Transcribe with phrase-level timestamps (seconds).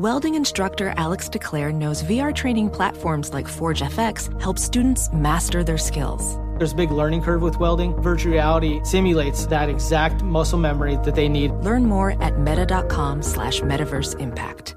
[0.00, 5.76] Welding instructor Alex DeClaire knows VR training platforms like Forge FX help students master their
[5.76, 6.38] skills.
[6.56, 7.92] There's a big learning curve with welding.
[8.00, 11.50] Virtual reality simulates that exact muscle memory that they need.
[11.50, 14.74] Learn more at meta.com slash metaverse impact.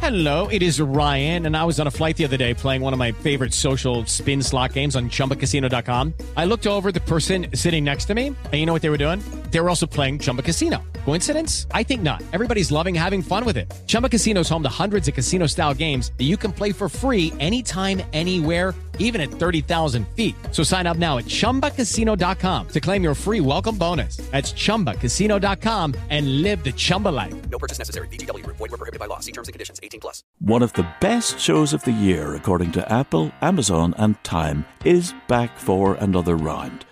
[0.00, 2.92] Hello, it is Ryan, and I was on a flight the other day playing one
[2.92, 6.12] of my favorite social spin slot games on chumbacasino.com.
[6.36, 8.90] I looked over at the person sitting next to me, and you know what they
[8.90, 9.22] were doing?
[9.50, 10.82] They were also playing Chumba Casino.
[11.04, 11.66] Coincidence?
[11.72, 12.22] I think not.
[12.32, 13.72] Everybody's loving having fun with it.
[13.86, 16.88] Chumba Casino is home to hundreds of casino style games that you can play for
[16.88, 20.34] free anytime, anywhere, even at 30,000 feet.
[20.50, 24.16] So sign up now at chumbacasino.com to claim your free welcome bonus.
[24.30, 27.34] That's chumbacasino.com and live the Chumba life.
[27.50, 28.08] No purchase necessary.
[28.08, 28.56] VGW Group.
[28.56, 29.20] Void were prohibited by law.
[29.20, 29.80] See terms and conditions.
[29.82, 30.24] 18 plus.
[30.40, 35.14] One of the best shows of the year, according to Apple, Amazon, and Time, is
[35.28, 36.84] back for another round.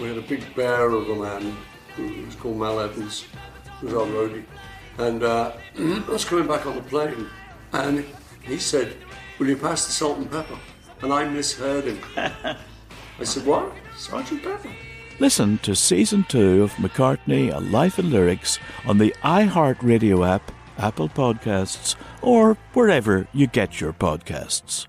[0.00, 1.56] We had a big bear of a man
[1.94, 3.26] who was called Mal Evans,
[3.80, 4.44] who was our roadie.
[4.98, 7.28] And uh, I was coming back on the plane,
[7.72, 8.04] and
[8.42, 8.96] he said,
[9.38, 10.58] Will you pass the salt and pepper?
[11.02, 11.98] And I misheard him.
[12.16, 13.72] I said, What?
[13.96, 14.70] Sergeant Pepper?
[15.20, 21.08] Listen to season two of McCartney, A Life in Lyrics on the iHeartRadio app, Apple
[21.08, 24.88] Podcasts, or wherever you get your podcasts.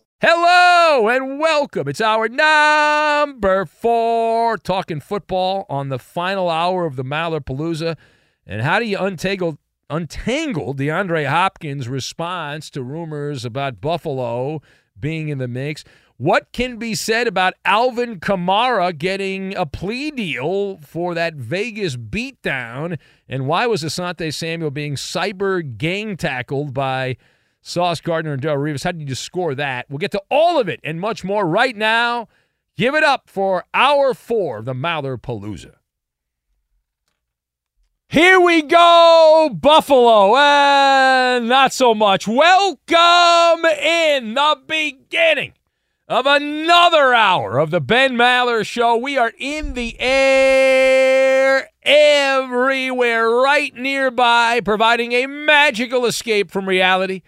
[0.23, 1.87] Hello and welcome.
[1.87, 7.97] It's our number four talking football on the final hour of the Maller Palooza.
[8.45, 9.57] And how do you untangle
[9.89, 14.61] untangle DeAndre Hopkins' response to rumors about Buffalo
[14.99, 15.83] being in the mix?
[16.17, 22.99] What can be said about Alvin Kamara getting a plea deal for that Vegas beatdown?
[23.27, 27.17] And why was Asante Samuel being cyber gang tackled by
[27.61, 28.83] Sauce Gardner and Darrelle Revis.
[28.83, 29.85] How did you score that?
[29.89, 32.27] We'll get to all of it and much more right now.
[32.75, 35.75] Give it up for hour four of the Maller Palooza.
[38.09, 40.35] Here we go, Buffalo.
[40.35, 42.27] And not so much.
[42.27, 45.53] Welcome in the beginning
[46.07, 48.97] of another hour of the Ben Maller Show.
[48.97, 57.21] We are in the air everywhere, right nearby, providing a magical escape from reality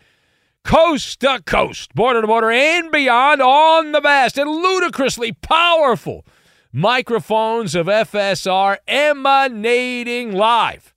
[0.63, 6.25] coast to coast, border to border, and beyond on the vast and ludicrously powerful
[6.71, 10.93] microphones of FSR emanating live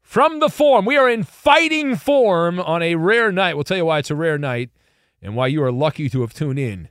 [0.00, 0.84] from the forum.
[0.84, 3.54] We are in fighting form on a rare night.
[3.54, 4.70] We'll tell you why it's a rare night
[5.20, 6.88] and why you are lucky to have tuned in.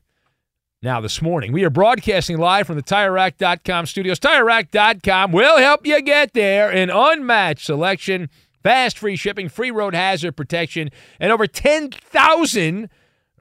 [0.82, 4.20] Now, this morning, we are broadcasting live from the TireRack.com studios.
[4.20, 6.70] TireRack.com will help you get there.
[6.70, 8.30] An unmatched selection
[8.66, 10.90] fast free shipping, free road hazard protection,
[11.20, 12.90] and over 10,000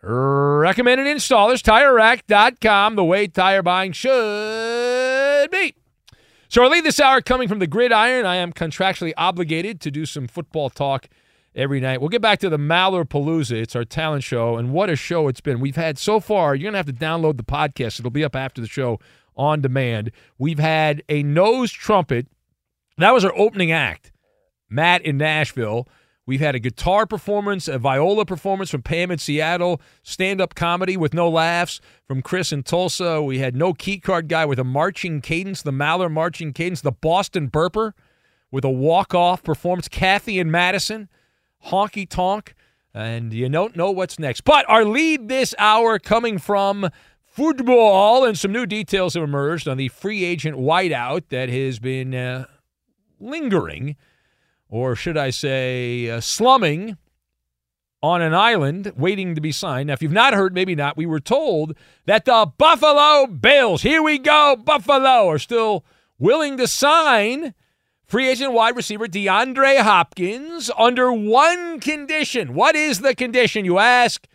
[0.03, 1.63] recommended installers.
[1.63, 5.75] TireRack.com, the way tire buying should be.
[6.49, 8.27] So I lead this hour coming from the gridiron.
[8.27, 11.09] I am contractually obligated to do some football talk
[11.55, 12.03] every night.
[12.03, 13.53] We'll get back to the Maller Palooza.
[13.53, 15.59] It's our talent show, and what a show it's been.
[15.59, 17.99] We've had so far, you're going to have to download the podcast.
[17.99, 19.01] It'll be up after the show
[19.39, 20.11] on demand.
[20.37, 22.27] We've had a nose trumpet.
[22.99, 24.11] That was our opening act.
[24.75, 25.89] Matt in Nashville.
[26.27, 30.97] We've had a guitar performance, a viola performance from Pam in Seattle, stand up comedy
[30.97, 33.23] with no laughs from Chris in Tulsa.
[33.23, 36.93] We had no key card guy with a marching cadence, the Maller marching cadence, the
[36.93, 37.93] Boston Burper
[38.51, 41.09] with a walk off performance, Kathy in Madison,
[41.67, 42.55] honky tonk,
[42.95, 44.43] and you don't know what's next.
[44.45, 46.89] But our lead this hour coming from
[47.23, 52.15] football, and some new details have emerged on the free agent whiteout that has been
[52.15, 52.47] uh,
[53.19, 53.97] lingering
[54.75, 56.97] or should I say, uh, slumming
[58.03, 59.87] on an island waiting to be signed.
[59.87, 61.77] Now, if you've not heard, maybe not, we were told
[62.07, 65.85] that the Buffalo Bills, here we go, Buffalo, are still
[66.19, 67.55] willing to sign
[68.05, 72.53] free agent wide receiver DeAndre Hopkins under one condition.
[72.53, 74.27] What is the condition, you ask?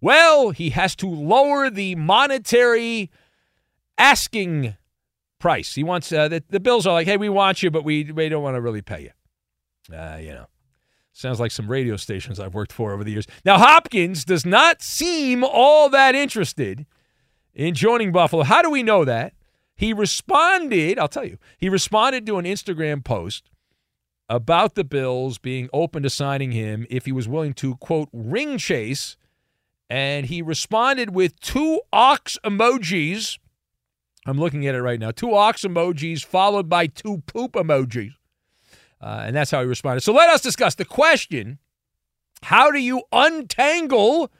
[0.00, 3.10] Well, he has to lower the monetary
[3.98, 4.76] asking
[5.38, 5.74] price.
[5.74, 8.30] He wants uh, the, the Bills are like, hey, we want you, but we, we
[8.30, 9.10] don't want to really pay you.
[9.92, 10.46] Uh, you know,
[11.12, 13.26] sounds like some radio stations I've worked for over the years.
[13.44, 16.86] Now, Hopkins does not seem all that interested
[17.54, 18.42] in joining Buffalo.
[18.42, 19.34] How do we know that?
[19.76, 23.50] He responded, I'll tell you, he responded to an Instagram post
[24.28, 28.58] about the Bills being open to signing him if he was willing to, quote, ring
[28.58, 29.16] chase.
[29.90, 33.38] And he responded with two ox emojis.
[34.26, 35.10] I'm looking at it right now.
[35.10, 38.14] Two ox emojis followed by two poop emojis.
[39.04, 40.00] Uh, and that's how he responded.
[40.00, 41.58] So let us discuss the question
[42.42, 44.32] how do you untangle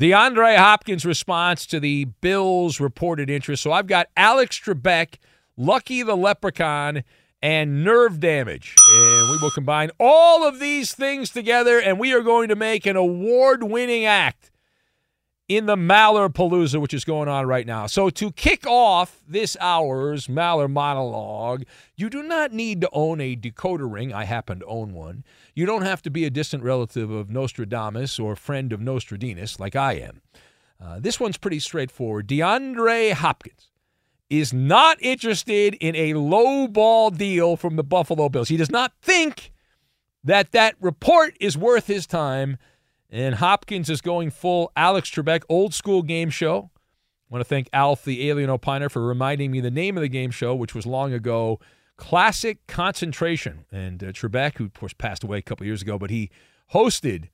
[0.00, 3.62] DeAndre Hopkins' response to the Bills' reported interest?
[3.62, 5.18] So I've got Alex Trebek,
[5.56, 7.04] Lucky the Leprechaun,
[7.40, 8.74] and nerve damage.
[8.88, 12.86] And we will combine all of these things together, and we are going to make
[12.86, 14.49] an award winning act
[15.50, 17.88] in the Maller Palooza, which is going on right now.
[17.88, 21.64] So, to kick off this hour's Maller monologue,
[21.96, 24.14] you do not need to own a decoder ring.
[24.14, 25.24] I happen to own one.
[25.56, 29.74] You don't have to be a distant relative of Nostradamus or friend of Nostradamus like
[29.74, 30.22] I am.
[30.80, 32.28] Uh, this one's pretty straightforward.
[32.28, 33.72] DeAndre Hopkins
[34.30, 38.50] is not interested in a low ball deal from the Buffalo Bills.
[38.50, 39.52] He does not think
[40.22, 42.56] that that report is worth his time.
[43.10, 46.70] And Hopkins is going full Alex Trebek, old school game show.
[46.74, 50.08] I want to thank Alf, the alien opiner, for reminding me the name of the
[50.08, 51.58] game show, which was long ago
[51.96, 53.64] Classic Concentration.
[53.72, 56.30] And uh, Trebek, who of course passed away a couple years ago, but he
[56.72, 57.28] hosted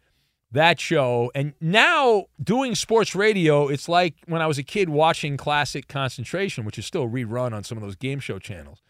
[0.51, 1.31] that show.
[1.35, 6.65] And now doing sports radio, it's like when I was a kid watching Classic Concentration,
[6.65, 8.83] which is still rerun on some of those game show channels,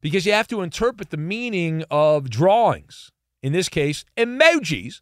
[0.00, 5.00] because you have to interpret the meaning of drawings, in this case, emojis.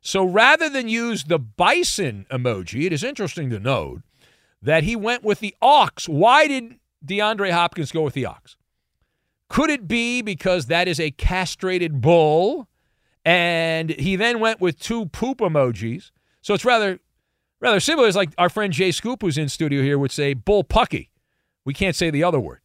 [0.00, 4.02] So rather than use the bison emoji, it is interesting to note
[4.62, 6.08] that he went with the ox.
[6.08, 8.56] Why did DeAndre Hopkins go with the ox?
[9.48, 12.68] Could it be because that is a castrated bull?
[13.24, 16.10] And he then went with two poop emojis.
[16.40, 17.00] So it's rather
[17.60, 18.08] rather similar.
[18.08, 21.10] It's like our friend Jay Scoop, who's in studio here, would say bull pucky.
[21.64, 22.60] We can't say the other word.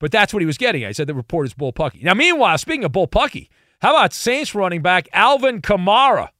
[0.00, 0.84] But that's what he was getting.
[0.84, 2.02] I said the report is bull pucky.
[2.02, 3.48] Now, meanwhile, speaking of bull pucky,
[3.80, 6.30] how about Saints running back Alvin Kamara?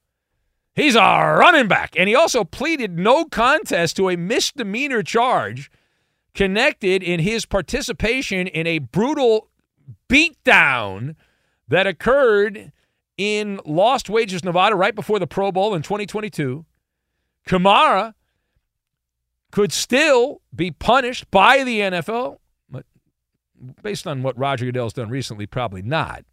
[0.75, 1.95] He's a running back.
[1.97, 5.69] And he also pleaded no contest to a misdemeanor charge
[6.33, 9.49] connected in his participation in a brutal
[10.09, 11.15] beatdown
[11.67, 12.71] that occurred
[13.17, 16.65] in Lost Wages, Nevada, right before the Pro Bowl in 2022.
[17.47, 18.13] Kamara
[19.51, 22.37] could still be punished by the NFL,
[22.69, 22.85] but
[23.81, 26.23] based on what Roger Goodell's done recently, probably not.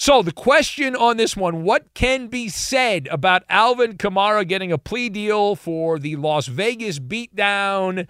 [0.00, 4.78] So the question on this one, what can be said about Alvin Kamara getting a
[4.78, 8.06] plea deal for the Las Vegas beatdown?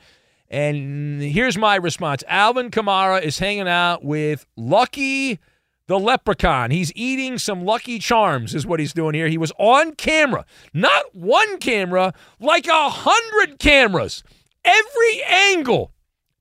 [0.50, 2.22] And here's my response.
[2.28, 5.38] Alvin Kamara is hanging out with Lucky
[5.86, 6.70] the leprechaun.
[6.70, 9.28] He's eating some Lucky Charms, is what he's doing here.
[9.28, 10.44] He was on camera,
[10.74, 14.22] not one camera, like a hundred cameras.
[14.62, 15.92] Every angle,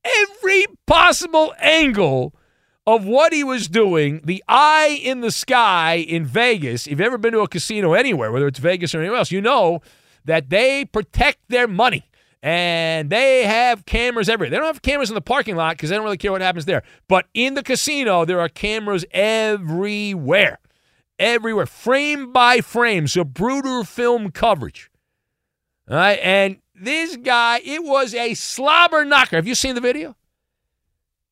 [0.04, 2.36] every possible angle
[2.88, 6.88] of what he was doing, the eye in the sky in Vegas.
[6.88, 9.42] If you've ever been to a casino anywhere, whether it's Vegas or anywhere else, you
[9.42, 9.82] know
[10.24, 12.10] that they protect their money
[12.42, 14.50] and they have cameras everywhere.
[14.50, 16.64] They don't have cameras in the parking lot because they don't really care what happens
[16.64, 16.82] there.
[17.10, 20.60] But in the casino, there are cameras everywhere,
[21.20, 23.08] everywhere, frame by frame.
[23.08, 24.90] So brutal film coverage.
[25.90, 29.36] All right, and this guy, it was a slobber knocker.
[29.36, 30.16] Have you seen the video?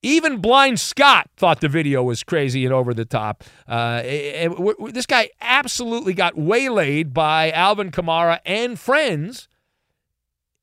[0.06, 3.44] Even Blind Scott thought the video was crazy and over the top.
[3.68, 9.48] Uh, this guy absolutely got waylaid by Alvin Kamara and friends.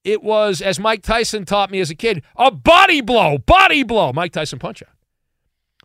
[0.04, 4.12] It was, as Mike Tyson taught me as a kid, a body blow, body blow.
[4.12, 4.94] Mike Tyson punch out.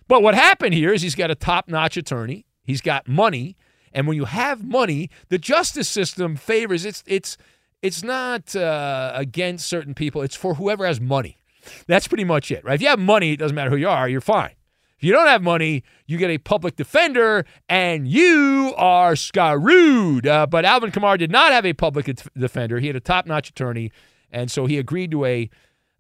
[0.07, 3.57] But what happened here is he's got a top notch attorney, he's got money.
[3.91, 7.37] And when you have money, the justice system favors it's it's
[7.81, 10.21] it's not uh, against certain people.
[10.21, 11.39] It's for whoever has money.
[11.87, 12.75] That's pretty much it, right?
[12.75, 14.51] If you have money, it doesn't matter who you are, you're fine.
[14.97, 20.25] If you don't have money, you get a public defender and you are screwed.
[20.25, 22.79] Uh, but Alvin Kamara did not have a public defender.
[22.79, 23.91] He had a top notch attorney.
[24.31, 25.49] And so he agreed to a,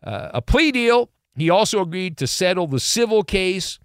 [0.03, 1.11] uh, a plea deal.
[1.35, 3.77] He also agreed to settle the civil case.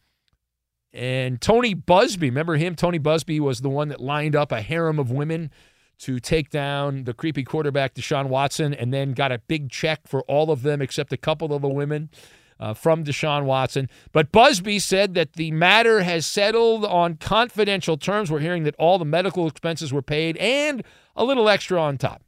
[0.94, 2.74] And Tony Buzbee, remember him?
[2.74, 5.50] Tony Buzbee was the one that lined up a harem of women
[5.98, 10.22] to take down the creepy quarterback Deshaun Watson and then got a big check for
[10.22, 12.10] all of them except a couple of the women
[12.62, 13.88] uh, from Deshaun Watson.
[14.12, 18.30] But Buzbee said that the matter has settled on confidential terms.
[18.30, 20.84] We're hearing that all the medical expenses were paid and
[21.16, 22.22] a little extra on top.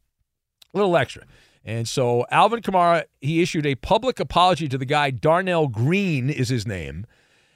[0.75, 1.23] A little extra.
[1.64, 6.49] And so Alvin Kamara, he issued a public apology to the guy, Darnell Green is
[6.49, 7.06] his name,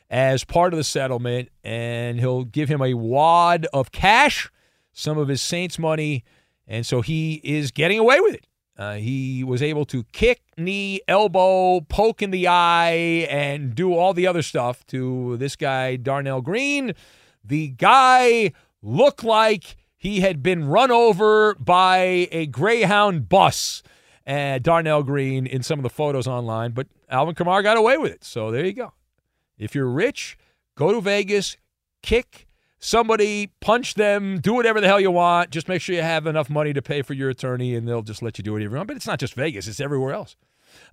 [0.08, 1.50] as part of the settlement.
[1.62, 4.50] And he'll give him a wad of cash
[4.92, 6.24] some of his Saints money,
[6.66, 8.46] and so he is getting away with it.
[8.76, 14.14] Uh, he was able to kick, knee, elbow, poke in the eye, and do all
[14.14, 16.94] the other stuff to this guy, Darnell Green,
[17.42, 18.52] The guy
[18.82, 23.82] looked like he had been run over by a Greyhound bus.
[24.26, 28.12] Uh, Darnell Green in some of the photos online, but Alvin Kamara got away with
[28.12, 28.22] it.
[28.22, 28.92] So there you go.
[29.56, 30.36] If you're rich,
[30.76, 31.56] go to Vegas,
[32.02, 32.47] kick
[32.78, 35.50] somebody, punch them, do whatever the hell you want.
[35.50, 38.22] Just make sure you have enough money to pay for your attorney, and they'll just
[38.22, 38.88] let you do whatever you want.
[38.88, 40.36] But it's not just Vegas; it's everywhere else.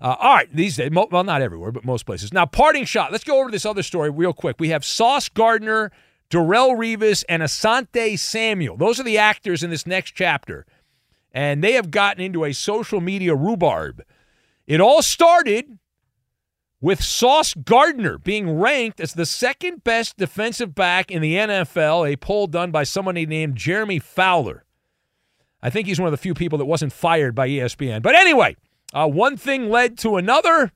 [0.01, 2.33] Uh, all right, these days, well, not everywhere, but most places.
[2.33, 3.11] Now, parting shot.
[3.11, 4.57] Let's go over this other story real quick.
[4.59, 5.91] We have Sauce Gardner,
[6.29, 8.77] Darrelle Revis, and Asante Samuel.
[8.77, 10.65] Those are the actors in this next chapter,
[11.33, 14.03] and they have gotten into a social media rhubarb.
[14.67, 15.77] It all started
[16.81, 22.15] with Sauce Gardner being ranked as the second best defensive back in the NFL, a
[22.17, 24.65] poll done by somebody named Jeremy Fowler.
[25.61, 28.01] I think he's one of the few people that wasn't fired by ESPN.
[28.01, 28.55] But anyway,
[28.93, 30.71] uh, one thing led to another,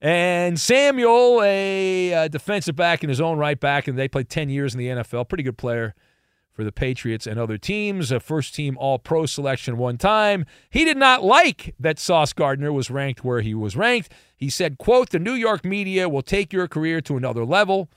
[0.00, 4.50] and Samuel, a uh, defensive back in his own right back, and they played 10
[4.50, 5.94] years in the NFL, pretty good player
[6.52, 10.44] for the Patriots and other teams, a first team All Pro selection one time.
[10.70, 14.12] He did not like that Sauce Gardner was ranked where he was ranked.
[14.36, 17.88] He said, quote, the New York media will take your career to another level.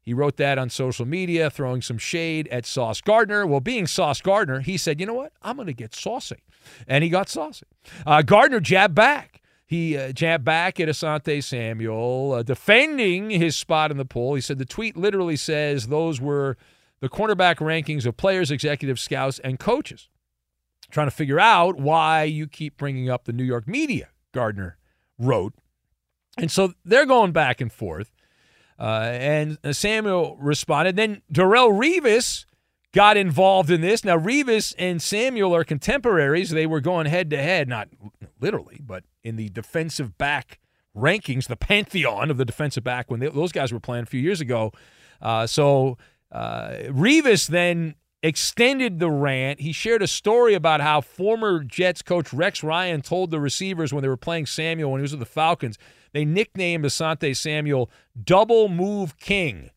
[0.00, 3.46] He wrote that on social media, throwing some shade at Sauce Gardner.
[3.46, 5.32] Well, being Sauce Gardner, he said, you know what?
[5.42, 6.42] I'm going to get saucy.
[6.86, 7.66] And he got saucy.
[8.06, 9.40] Uh, Gardner jabbed back.
[9.66, 14.34] He uh, jabbed back at Asante Samuel, uh, defending his spot in the poll.
[14.34, 16.58] He said the tweet literally says those were
[17.04, 20.08] the cornerback rankings of players, executive scouts, and coaches.
[20.90, 24.78] Trying to figure out why you keep bringing up the New York media, Gardner
[25.18, 25.52] wrote.
[26.38, 28.10] And so they're going back and forth.
[28.78, 30.96] Uh, and Samuel responded.
[30.96, 32.46] Then Darrelle Revis
[32.92, 34.02] got involved in this.
[34.02, 36.48] Now, Revis and Samuel are contemporaries.
[36.48, 37.88] They were going head to head, not
[38.40, 40.58] literally, but in the defensive back
[40.96, 44.20] rankings, the pantheon of the defensive back when they, those guys were playing a few
[44.20, 44.72] years ago.
[45.20, 45.98] Uh, so
[46.34, 49.60] uh, Revis then extended the rant.
[49.60, 54.02] He shared a story about how former Jets coach Rex Ryan told the receivers when
[54.02, 55.78] they were playing Samuel when he was with the Falcons,
[56.12, 57.90] they nicknamed Asante Samuel
[58.22, 59.70] Double Move King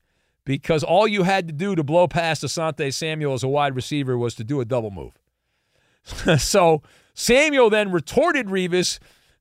[0.46, 4.18] because all you had to do to blow past Asante Samuel as a wide receiver
[4.18, 5.14] was to do a double move.
[6.40, 6.82] so
[7.14, 8.98] Samuel then retorted Revis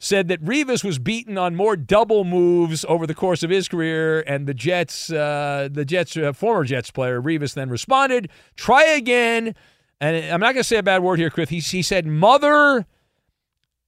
[0.06, 4.20] said that Revis was beaten on more double moves over the course of his career,
[4.20, 9.54] and the Jets, uh, the Jets, uh, former Jets player Revis then responded, "Try again."
[10.00, 11.48] And I'm not going to say a bad word here, Chris.
[11.48, 12.86] He, he said, "Mother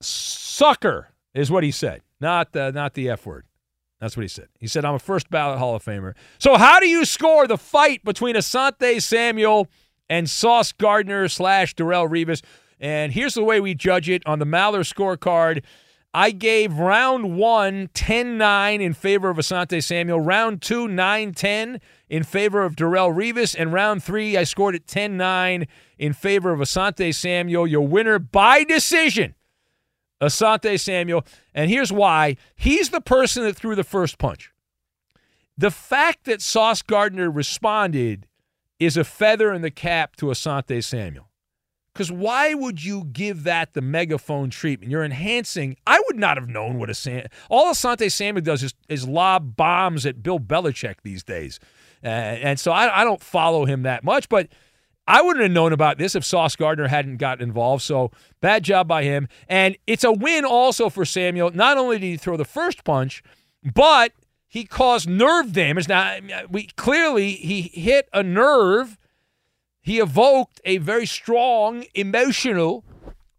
[0.00, 3.44] sucker" is what he said, not uh, not the F word.
[4.00, 4.48] That's what he said.
[4.58, 7.58] He said, "I'm a first ballot Hall of Famer." So, how do you score the
[7.58, 9.68] fight between Asante Samuel
[10.08, 12.42] and Sauce Gardner slash Darrelle Revis?
[12.80, 15.64] And here's the way we judge it on the Maller scorecard.
[16.14, 21.80] I gave round one 10 9 in favor of Asante Samuel, round two 9 10
[22.08, 25.66] in favor of Darrelle Revis, and round three I scored at 10 9
[25.98, 27.66] in favor of Asante Samuel.
[27.66, 29.34] Your winner by decision,
[30.20, 31.24] Asante Samuel.
[31.54, 34.50] And here's why he's the person that threw the first punch.
[35.58, 38.26] The fact that Sauce Gardner responded
[38.78, 41.27] is a feather in the cap to Asante Samuel.
[41.98, 44.88] Because why would you give that the megaphone treatment?
[44.88, 45.76] You're enhancing.
[45.84, 47.26] I would not have known what a Sam.
[47.50, 51.58] All Asante Samuel does is, is lob bombs at Bill Belichick these days,
[52.04, 54.28] uh, and so I, I don't follow him that much.
[54.28, 54.46] But
[55.08, 57.82] I wouldn't have known about this if Sauce Gardner hadn't got involved.
[57.82, 61.50] So bad job by him, and it's a win also for Samuel.
[61.50, 63.24] Not only did he throw the first punch,
[63.74, 64.12] but
[64.46, 65.88] he caused nerve damage.
[65.88, 66.16] Now
[66.48, 68.98] we clearly he hit a nerve
[69.88, 72.84] he evoked a very strong emotional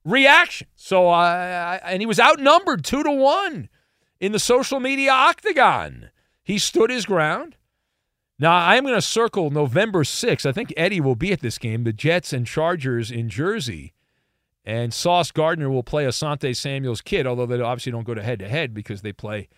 [0.04, 0.66] reaction.
[0.76, 3.70] So, uh, and he was outnumbered two to one
[4.20, 6.10] in the social media octagon.
[6.44, 7.56] He stood his ground.
[8.40, 10.48] Now, I'm going to circle November 6th.
[10.48, 13.94] I think Eddie will be at this game, the Jets and Chargers in Jersey.
[14.66, 18.40] And Sauce Gardner will play Asante Samuel's kid, although they obviously don't go to head
[18.40, 19.50] to head because they play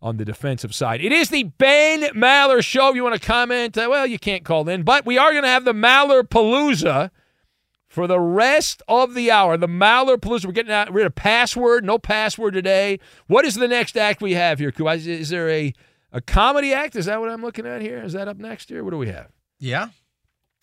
[0.00, 1.00] on the defensive side.
[1.00, 2.90] It is the Ben Maller Show.
[2.90, 5.42] If you want to comment, uh, well, you can't call in, but we are going
[5.42, 7.10] to have the Maller Palooza
[7.88, 9.56] for the rest of the hour.
[9.56, 10.46] The Maller Palooza.
[10.46, 11.84] We're getting out, rid of password.
[11.84, 13.00] No password today.
[13.26, 14.72] What is the next act we have here?
[14.76, 15.72] Is, is there a,
[16.12, 16.94] a comedy act?
[16.94, 18.02] Is that what I'm looking at here?
[18.02, 18.84] Is that up next year?
[18.84, 19.32] What do we have?
[19.58, 19.88] Yeah.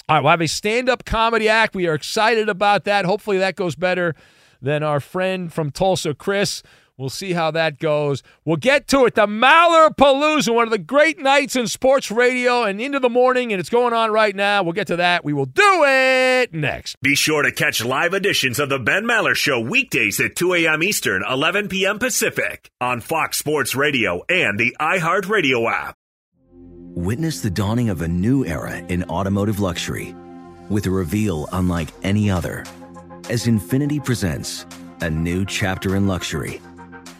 [0.07, 1.75] All right, we'll have a stand up comedy act.
[1.75, 3.05] We are excited about that.
[3.05, 4.15] Hopefully, that goes better
[4.61, 6.61] than our friend from Tulsa, Chris.
[6.97, 8.23] We'll see how that goes.
[8.45, 9.15] We'll get to it.
[9.15, 13.51] The Maller Palooza, one of the great nights in sports radio and into the morning,
[13.51, 14.63] and it's going on right now.
[14.63, 15.25] We'll get to that.
[15.25, 16.95] We will do it next.
[17.01, 20.83] Be sure to catch live editions of the Ben Maller Show weekdays at 2 a.m.
[20.83, 21.99] Eastern, 11 p.m.
[21.99, 25.95] Pacific on Fox Sports Radio and the iHeartRadio app.
[26.95, 30.15] Witness the dawning of a new era in automotive luxury
[30.69, 32.63] with a reveal unlike any other
[33.29, 34.65] as Infiniti presents
[35.01, 36.61] a new chapter in luxury,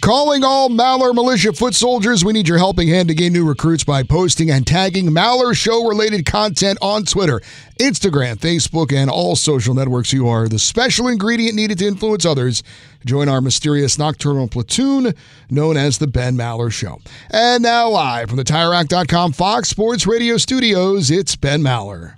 [0.00, 3.84] Calling all Maller Militia foot soldiers, we need your helping hand to gain new recruits
[3.84, 7.42] by posting and tagging Maller show related content on Twitter,
[7.78, 10.10] Instagram, Facebook, and all social networks.
[10.10, 12.62] You are the special ingredient needed to influence others.
[13.04, 15.12] Join our mysterious nocturnal platoon
[15.50, 17.00] known as the Ben Maller Show.
[17.30, 22.14] And now, live from the TireRack.com Fox Sports Radio studios, it's Ben Maller.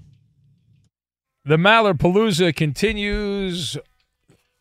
[1.45, 3.77] The Maller Palooza continues.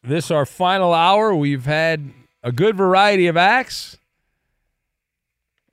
[0.01, 1.35] This our final hour.
[1.35, 2.11] We've had
[2.43, 3.97] a good variety of acts.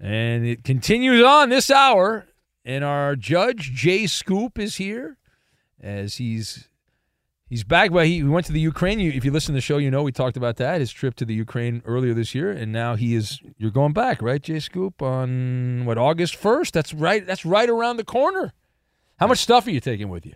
[0.01, 2.27] And it continues on this hour.
[2.65, 5.17] And our judge, Jay Scoop, is here
[5.81, 6.69] as he's
[7.49, 7.91] he's back.
[7.91, 9.01] But he went to the Ukraine.
[9.01, 11.25] If you listen to the show, you know we talked about that, his trip to
[11.25, 12.51] the Ukraine earlier this year.
[12.51, 16.75] And now he is you're going back, right, Jay Scoop, on what, August first?
[16.75, 17.27] That's right.
[17.27, 18.53] That's right around the corner.
[19.19, 20.35] How much stuff are you taking with you?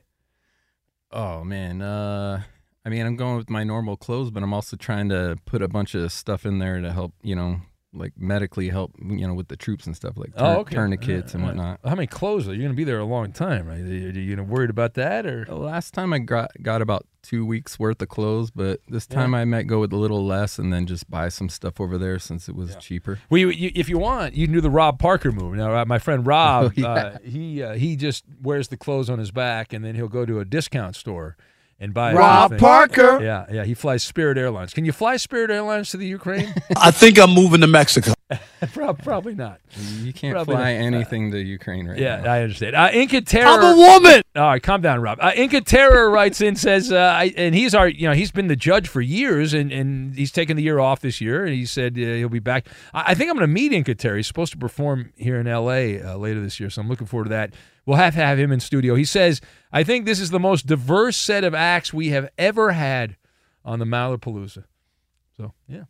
[1.11, 2.43] Oh man, uh
[2.85, 5.69] I mean, I'm going with my normal clothes, but I'm also trying to put a
[5.69, 7.61] bunch of stuff in there to help, you know,
[7.95, 10.75] like medically help, you know, with the troops and stuff like tur- oh, okay.
[10.75, 11.79] tourniquets and whatnot.
[11.85, 13.81] How many clothes are you going to be there a long time, right?
[13.81, 15.45] Are you, are you worried about that or?
[15.45, 19.17] The last time I got got about two weeks worth of clothes, but this Yeah.
[19.17, 21.99] time I might go with a little less and then just buy some stuff over
[21.99, 23.21] there since it was cheaper.
[23.31, 25.55] Well, you, you, if you want, you can do the Rob Parker move.
[25.55, 26.89] Now, uh, my friend Rob, Oh, yeah.
[26.95, 30.25] uh, he uh, he just wears the clothes on his back, and then he'll go
[30.27, 31.37] to a discount store
[31.83, 32.15] and buy.
[32.15, 32.65] Rob everything.
[32.67, 33.23] Parker.
[33.23, 33.65] Yeah, yeah.
[33.65, 34.73] He flies Spirit Airlines.
[34.73, 36.55] Can you fly Spirit Airlines to the Ukraine?
[36.77, 38.15] I think I'm moving to Mexico.
[38.73, 39.61] Probably not.
[40.01, 40.85] You can't Probably fly not.
[40.85, 42.25] anything to Ukraine right Yeah, now.
[42.25, 42.77] Yeah, I understand.
[42.77, 43.49] Uh, Inca Terror.
[43.49, 44.23] I'm a woman.
[44.37, 45.19] All right, calm down, Rob.
[45.21, 48.47] Uh, Inca Terror writes in says, uh, I, and he's our, you know, he's been
[48.47, 51.67] the judge for years, and, and he's taken the year off this year, and he
[51.67, 52.69] said uh, he'll be back.
[52.95, 54.17] I, I think I'm going to meet Inca Terror.
[54.17, 56.01] He's supposed to perform here in L.A.
[56.01, 57.53] Uh, later this year, so I'm looking forward to that.
[57.85, 58.95] We'll have to have him in studio.
[58.95, 59.41] He says,
[59.73, 63.17] I think this is the most diverse set of acts we have ever had
[63.65, 64.65] on the Maller Palooza.
[65.37, 65.85] So yeah,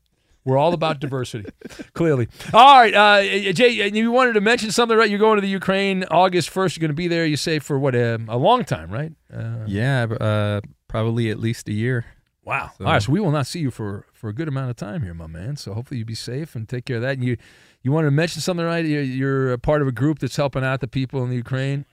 [0.45, 1.51] We're all about diversity,
[1.93, 2.29] clearly.
[2.55, 5.11] All right, uh, Jay, you wanted to mention something, right?
[5.11, 6.77] You're going to the Ukraine August 1st.
[6.77, 9.13] You're going to be there, you say, for what, a, a long time, right?
[9.33, 12.07] Uh, Yeah, uh, probably at least a year.
[12.45, 12.71] Wow.
[12.77, 14.77] So- All right, so we will not see you for, for a good amount of
[14.77, 15.57] time here, my man.
[15.57, 17.13] So hopefully you be safe and take care of that.
[17.15, 17.37] And you
[17.83, 18.85] you wanted to mention something, right?
[18.85, 21.85] You're, you're a part of a group that's helping out the people in the Ukraine,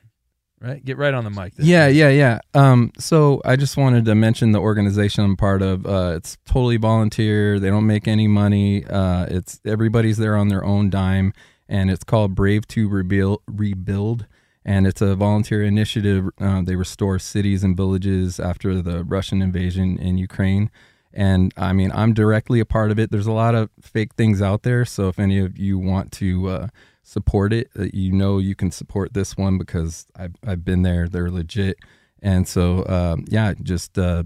[0.62, 0.84] right?
[0.86, 1.54] Get right on the mic.
[1.58, 2.40] Yeah, yeah, yeah.
[2.54, 5.86] Um, so I just wanted to mention the organization I'm part of.
[5.88, 7.60] Uh, it's totally volunteer.
[7.60, 8.86] They don't make any money.
[8.86, 11.34] Uh, it's everybody's there on their own dime,
[11.68, 13.42] and it's called Brave to Rebuild.
[13.48, 14.28] Rebuild,
[14.66, 16.30] and it's a volunteer initiative.
[16.40, 20.70] Uh, they restore cities and villages after the Russian invasion in Ukraine.
[21.14, 23.12] And I mean, I'm directly a part of it.
[23.12, 24.86] There's a lot of fake things out there.
[24.86, 26.68] So if any of you want to uh,
[27.02, 31.08] support it, uh, you know you can support this one because I've, I've been there.
[31.08, 31.78] They're legit.
[32.22, 34.24] And so, um, yeah, just uh,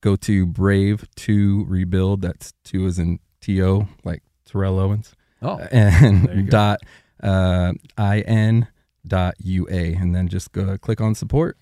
[0.00, 2.22] go to Brave to Rebuild.
[2.22, 5.14] That's two as in T O, like Terrell Owens.
[5.42, 6.50] Oh, and there you go.
[6.50, 6.80] dot
[7.22, 8.66] uh, I N
[9.06, 9.94] dot U A.
[9.94, 11.58] And then just go click on support.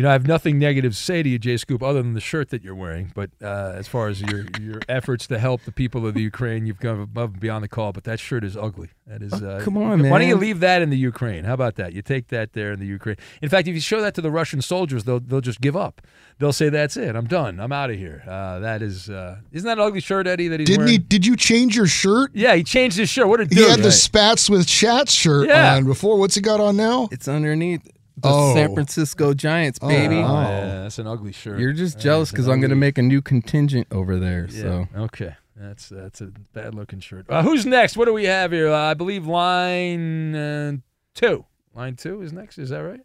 [0.00, 2.22] You know, I have nothing negative to say to you, Jay Scoop, other than the
[2.22, 3.12] shirt that you're wearing.
[3.14, 6.64] But uh, as far as your your efforts to help the people of the Ukraine,
[6.64, 7.92] you've gone above and beyond the call.
[7.92, 8.88] But that shirt is ugly.
[9.06, 9.34] That is.
[9.34, 10.10] Uh, Oh, come on, man.
[10.10, 11.44] Why don't you leave that in the Ukraine?
[11.44, 11.92] How about that?
[11.92, 13.16] You take that there in the Ukraine.
[13.42, 16.00] In fact, if you show that to the Russian soldiers, they'll they'll just give up.
[16.38, 17.14] They'll say, "That's it.
[17.14, 17.60] I'm done.
[17.60, 19.10] I'm out of here." Uh, that is.
[19.10, 20.48] Uh, isn't that an ugly shirt, Eddie?
[20.48, 20.92] That he's Didn't wearing?
[20.92, 20.98] he?
[20.98, 22.30] Did you change your shirt?
[22.32, 23.28] Yeah, he changed his shirt.
[23.28, 23.58] What a dude!
[23.58, 25.74] He had the spats with Chat shirt Yeah.
[25.76, 26.18] on before.
[26.18, 27.08] What's he got on now?
[27.12, 27.86] It's underneath
[28.22, 28.54] the Oh.
[28.54, 30.16] San Francisco Giants, Oh, baby.
[30.16, 31.58] Oh, yeah, that's an ugly shirt.
[31.58, 34.46] You're just jealous because I'm going to make a new contingent over there.
[34.50, 34.62] Yeah.
[34.62, 37.26] So okay, that's that's a bad looking shirt.
[37.28, 37.96] Uh, who's next?
[37.96, 38.68] What do we have here?
[38.70, 40.72] Uh, I believe line uh,
[41.14, 41.44] two.
[41.74, 42.58] Line two is next.
[42.58, 43.00] Is that right?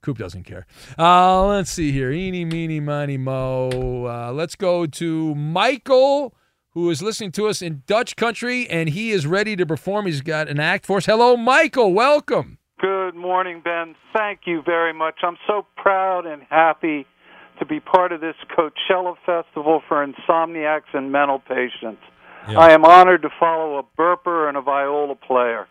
[0.00, 0.64] Coop doesn't care.
[0.96, 2.12] Uh, let's see here.
[2.12, 4.06] Eeny, meeny, miny, mo.
[4.06, 6.36] Uh, let's go to Michael,
[6.70, 10.06] who is listening to us in Dutch country, and he is ready to perform.
[10.06, 11.06] He's got an act for us.
[11.06, 11.92] Hello, Michael.
[11.92, 12.57] Welcome.
[12.78, 13.96] Good morning, Ben.
[14.16, 15.16] Thank you very much.
[15.24, 17.06] I'm so proud and happy
[17.58, 22.02] to be part of this Coachella Festival for insomniacs and mental patients.
[22.46, 25.66] I am honored to follow a burper and a viola player.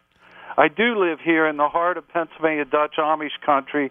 [0.58, 3.90] I do live here in the heart of Pennsylvania Dutch Amish country,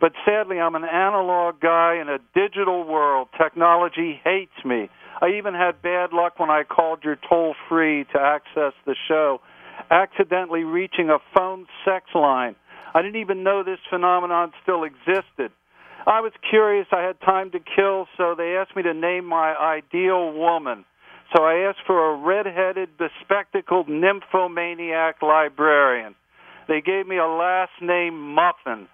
[0.00, 3.26] but sadly I'm an analog guy in a digital world.
[3.36, 4.88] Technology hates me.
[5.20, 9.40] I even had bad luck when I called your toll free to access the show,
[9.90, 12.56] accidentally reaching a phone sex line.
[12.94, 15.52] I didn't even know this phenomenon still existed.
[16.06, 19.54] I was curious, I had time to kill, so they asked me to name my
[19.54, 20.84] ideal woman.
[21.34, 26.14] So I asked for a red-headed, bespectacled nymphomaniac librarian.
[26.68, 28.88] They gave me a last name Muffin.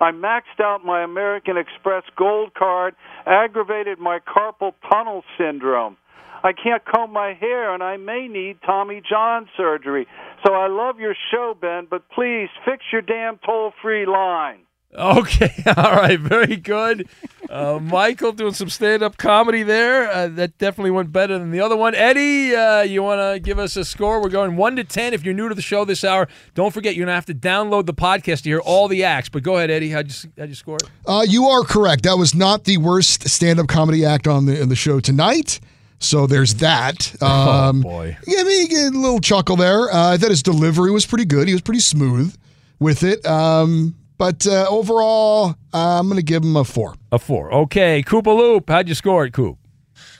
[0.00, 2.94] I maxed out my American Express Gold Card,
[3.26, 5.98] aggravated my carpal tunnel syndrome.
[6.42, 10.06] I can't comb my hair, and I may need Tommy John surgery.
[10.46, 14.60] So I love your show, Ben, but please fix your damn toll free line.
[14.94, 17.10] Okay, all right, very good.
[17.50, 20.10] Uh, Michael doing some stand-up comedy there.
[20.10, 21.94] Uh, that definitely went better than the other one.
[21.94, 24.22] Eddie, uh, you want to give us a score?
[24.22, 25.14] We're going one to ten.
[25.14, 27.86] If you're new to the show this hour, don't forget you're gonna have to download
[27.86, 29.28] the podcast to hear all the acts.
[29.28, 29.90] But go ahead, Eddie.
[29.90, 30.84] How'd you how'd you score it?
[31.06, 32.02] Uh, you are correct.
[32.04, 35.60] That was not the worst stand-up comedy act on the in the show tonight.
[35.98, 37.14] So there's that.
[37.22, 38.16] Um, oh boy.
[38.26, 39.90] Yeah, I mean, a little chuckle there.
[39.92, 41.48] Uh, I thought his delivery was pretty good.
[41.48, 42.36] He was pretty smooth
[42.78, 43.24] with it.
[43.26, 46.94] Um, but uh, overall, uh, I'm going to give him a four.
[47.12, 47.52] A four.
[47.52, 48.68] Okay, Koopa Loop.
[48.68, 49.58] How'd you score it, Coop?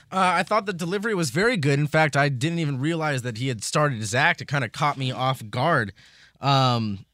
[0.09, 1.79] Uh, I thought the delivery was very good.
[1.79, 4.41] In fact, I didn't even realize that he had started his act.
[4.41, 5.91] It kind of caught me off guard.
[6.39, 7.05] Um,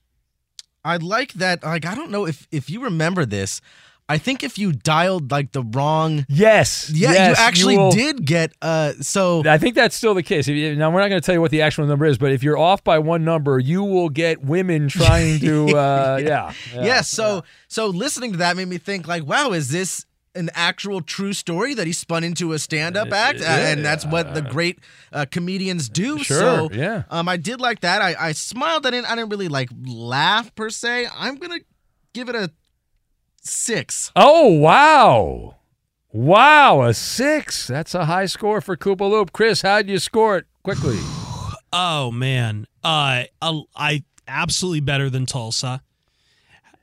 [0.86, 1.64] I like that.
[1.64, 3.62] Like, I don't know if if you remember this.
[4.10, 7.92] I think if you dialed like the wrong, yes, yeah, yes, you you actually will-
[7.92, 8.52] did get.
[8.62, 10.48] Uh, so I think that's still the case.
[10.48, 12.44] You- Now we're not going to tell you what the actual number is, but if
[12.44, 15.64] you're off by one number, you will get women trying to.
[15.74, 16.84] Uh, yeah, yeah.
[16.84, 17.10] yes.
[17.10, 21.32] So so listening to that made me think like, wow, is this an actual true
[21.34, 23.40] story that he spun into a stand-up act?
[23.42, 24.80] And that's what the great
[25.12, 26.20] uh, comedians do.
[26.24, 27.04] Sure, So yeah.
[27.10, 28.02] um, I did like that.
[28.02, 28.86] I, I smiled.
[28.86, 29.06] I didn't.
[29.12, 31.08] I didn't really like laugh per se.
[31.16, 31.60] I'm gonna
[32.14, 32.52] give it a
[33.44, 34.12] six.
[34.16, 35.56] Oh wow,
[36.12, 37.68] wow, a six.
[37.68, 39.32] That's a high score for Koopa Loop.
[39.34, 41.00] Chris, how'd you score it quickly?
[41.76, 45.82] Oh man, uh, I, I absolutely better than Tulsa.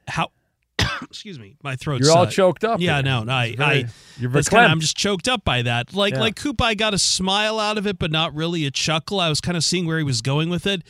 [0.08, 0.32] How?
[1.02, 3.04] excuse me, my throat's You're all uh, choked up Yeah, here.
[3.04, 5.94] no, no, I, very- I you're that's kinda- I'm just choked up by that.
[5.94, 6.20] Like, Yeah.
[6.22, 9.20] like Coop, I got a smile out of it, but not really a chuckle.
[9.20, 10.82] I was kind of seeing where he was going with it.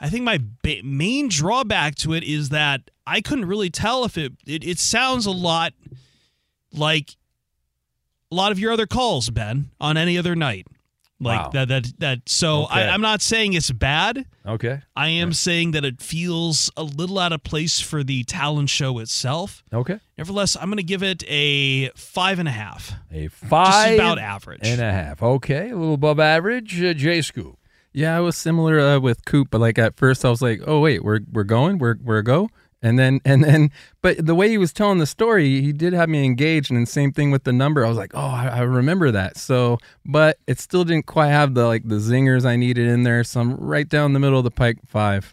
[0.00, 4.18] I think my ba- main drawback to it is that I couldn't really tell if
[4.18, 4.64] it, it.
[4.64, 5.72] It sounds a lot
[6.72, 7.16] like
[8.30, 10.66] a lot of your other calls, Ben, on any other night.
[11.18, 11.50] Like Wow.
[11.52, 12.18] that, that, that.
[12.28, 12.74] So Okay.
[12.82, 14.26] I, I'm not saying it's bad.
[14.44, 14.82] Okay.
[14.94, 18.98] I am saying that it feels a little out of place for the talent show
[18.98, 19.64] itself.
[19.72, 19.98] Okay.
[20.18, 22.92] Nevertheless, I'm going to give it a five and a half.
[23.10, 24.60] A five about average.
[24.64, 25.22] and a half.
[25.22, 26.82] Okay, a little above average.
[26.82, 27.56] Uh, J Scoop.
[27.96, 30.80] Yeah, I was similar uh, with Coop, but like at first I was like, "Oh
[30.80, 32.50] wait, we're we're going, we're we're go,"
[32.82, 33.70] and then and then,
[34.02, 36.84] but the way he was telling the story, he did have me engaged, and then
[36.84, 37.86] same thing with the number.
[37.86, 41.54] I was like, "Oh, I, I remember that." So, but it still didn't quite have
[41.54, 43.24] the like the zingers I needed in there.
[43.24, 45.32] So I'm right down the middle of the pike five.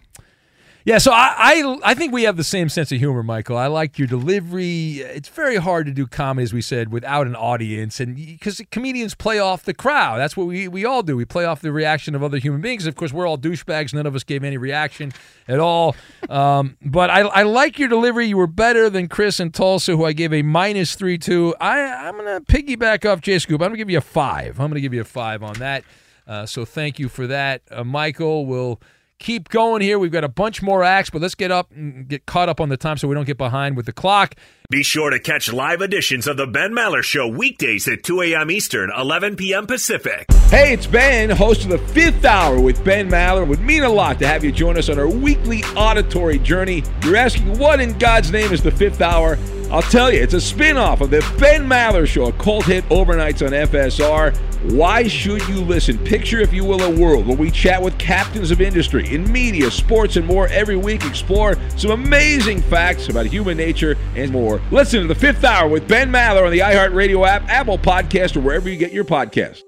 [0.86, 3.58] Yeah, so I, I I think we have the same sense of humor, Michael.
[3.58, 4.98] I like your delivery.
[5.00, 9.16] It's very hard to do comedy, as we said, without an audience, and because comedians
[9.16, 10.18] play off the crowd.
[10.18, 11.16] That's what we we all do.
[11.16, 12.86] We play off the reaction of other human beings.
[12.86, 13.94] Of course, we're all douchebags.
[13.94, 15.14] None of us gave any reaction
[15.48, 15.96] at all.
[16.30, 18.26] Um, but I I like your delivery.
[18.28, 21.56] You were better than Chris and Tulsa, who I gave a minus three to.
[21.62, 23.62] I I'm gonna piggyback off J Scoop.
[23.62, 24.60] I'm gonna give you a five.
[24.60, 25.86] I'm gonna give you a five on that.
[26.28, 28.46] Uh, so thank you for that, uh, Michael.
[28.46, 28.82] Will
[29.20, 29.98] keep going here.
[30.00, 32.70] We've got a bunch more acts, but let's get up and get caught up on
[32.70, 34.36] the time so we don't get behind with the clock.
[34.70, 38.50] Be sure to catch live editions of The Ben Maller Show weekdays at 2 a.m.
[38.50, 39.68] Eastern, 11 p.m.
[39.68, 40.26] Pacific.
[40.50, 43.44] Hey, it's Ben, host of the fifth hour with Ben Maller.
[43.44, 46.84] It would mean a lot to have you join us on our weekly auditory journey.
[47.04, 49.38] You're asking, what in God's name is the fifth hour?
[49.74, 52.88] I'll tell you, it's a spin off of the Ben Maller Show, a cult hit
[52.90, 54.38] overnights on FSR.
[54.72, 55.98] Why should you listen?
[55.98, 59.72] Picture, if you will, a world where we chat with captains of industry in media,
[59.72, 61.04] sports, and more every week.
[61.04, 64.62] Explore some amazing facts about human nature and more.
[64.70, 68.42] Listen to the fifth hour with Ben Maller on the iHeartRadio app, Apple Podcast, or
[68.42, 69.64] wherever you get your podcasts.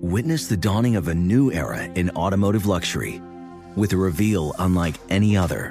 [0.00, 3.20] Witness the dawning of a new era in automotive luxury
[3.76, 5.70] with a reveal unlike any other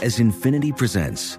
[0.00, 1.38] as Infiniti presents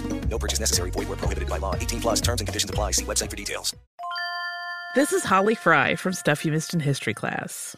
[0.31, 0.89] No purchase necessary.
[0.91, 1.75] Void where prohibited by law.
[1.75, 2.91] 18 plus terms and conditions apply.
[2.91, 3.75] See website for details.
[4.95, 7.77] This is Holly Fry from Stuff You Missed in History class.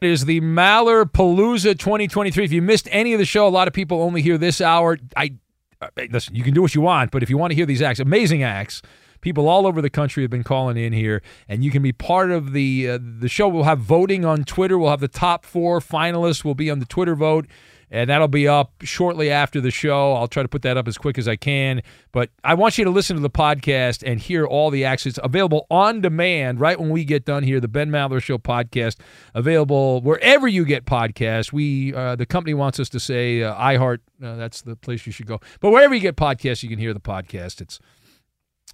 [0.00, 2.44] It is the Maller Palooza 2023.
[2.44, 4.98] If you missed any of the show, a lot of people only hear this hour.
[5.16, 5.32] I
[6.10, 6.34] listen.
[6.34, 8.42] You can do what you want, but if you want to hear these acts, amazing
[8.42, 8.82] acts,
[9.22, 12.30] people all over the country have been calling in here, and you can be part
[12.30, 13.48] of the uh, the show.
[13.48, 14.78] We'll have voting on Twitter.
[14.78, 17.46] We'll have the top four finalists will be on the Twitter vote
[17.90, 20.14] and that'll be up shortly after the show.
[20.14, 21.82] I'll try to put that up as quick as I can.
[22.12, 24.84] But I want you to listen to the podcast and hear all the.
[24.84, 27.60] It's available on demand right when we get done here.
[27.60, 28.96] The Ben Maller Show podcast
[29.34, 31.52] available wherever you get podcasts.
[31.52, 33.98] We uh, the company wants us to say uh, iHeart.
[34.22, 35.40] Uh, that's the place you should go.
[35.60, 37.60] But wherever you get podcasts, you can hear the podcast.
[37.60, 37.78] It's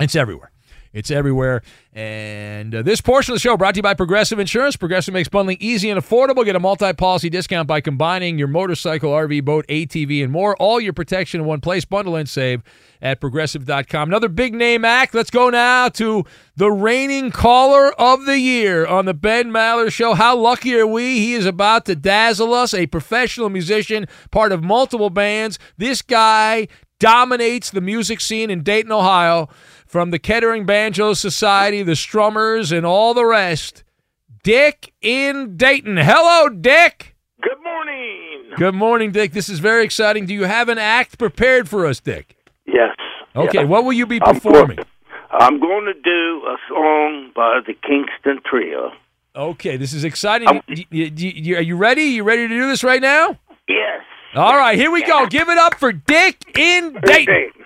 [0.00, 0.52] it's everywhere.
[0.92, 1.62] It's everywhere.
[1.94, 4.76] And uh, this portion of the show brought to you by Progressive Insurance.
[4.76, 6.44] Progressive makes bundling easy and affordable.
[6.44, 10.56] Get a multi-policy discount by combining your motorcycle, RV, boat, ATV, and more.
[10.56, 11.84] All your protection in one place.
[11.84, 12.62] Bundle and save
[13.00, 14.08] at progressive.com.
[14.08, 15.14] Another big name act.
[15.14, 16.24] Let's go now to
[16.56, 20.14] the reigning caller of the year on the Ben Maller Show.
[20.14, 21.18] How lucky are we?
[21.18, 25.58] He is about to dazzle us, a professional musician, part of multiple bands.
[25.76, 26.68] This guy
[27.00, 29.48] dominates the music scene in Dayton, Ohio
[29.92, 33.84] from the Kettering Banjo Society, the Strummers, and all the rest.
[34.42, 35.98] Dick in Dayton.
[35.98, 37.14] Hello, Dick.
[37.42, 38.44] Good morning.
[38.56, 39.34] Good morning, Dick.
[39.34, 40.24] This is very exciting.
[40.24, 42.36] Do you have an act prepared for us, Dick?
[42.64, 42.96] Yes.
[43.36, 43.68] Okay, yes.
[43.68, 44.78] what will you be performing?
[45.30, 48.92] I'm going to do a song by the Kingston Trio.
[49.36, 50.48] Okay, this is exciting.
[50.48, 52.04] Are you ready?
[52.04, 53.38] You ready to do this right now?
[53.68, 54.00] Yes.
[54.34, 55.26] All right, here we go.
[55.26, 57.61] Give it up for Dick in Dayton.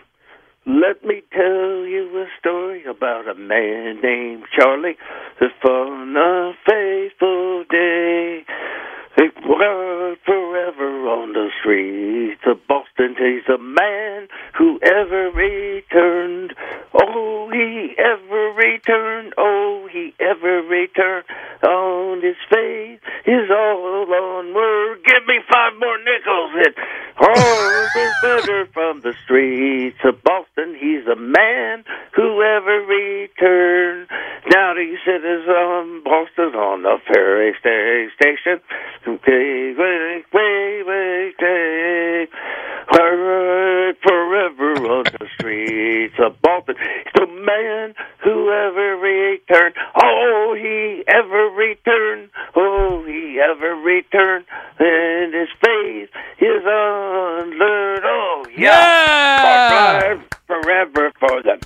[0.66, 4.96] Let me tell you a story about a man named Charlie.
[5.38, 8.44] The fun a faithful day.
[9.16, 13.16] He worked forever on the streets of Boston.
[13.16, 16.52] He's a man who ever returned.
[16.92, 19.32] Oh, he ever returned.
[19.38, 21.24] Oh, he ever returned.
[21.64, 25.02] On his face is all onward.
[25.04, 26.52] Give me five more nickels.
[26.66, 26.74] And
[27.16, 30.76] all is better from the streets of Boston.
[30.78, 34.08] He's a man who ever returned.
[34.52, 38.60] Now he citizens of Boston on the ferry station.
[39.08, 42.28] Okay, wait, wait, wait, wait.
[44.02, 46.74] Forever on the streets of Boston.
[46.78, 49.74] He's a man who ever returned.
[49.94, 52.30] Oh, he ever returned.
[52.56, 54.44] Oh, he ever returned.
[54.80, 58.04] And his faith is unlearned.
[58.04, 60.00] Oh, yeah.
[60.02, 61.60] Alright, forever for the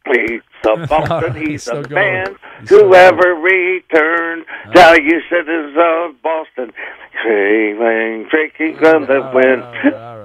[0.00, 1.34] streets of Boston.
[1.36, 4.44] He's So a man He's so who ever returned.
[4.74, 6.72] Now you citizens of Boston.
[7.24, 9.62] Sailing, drinking on the wind.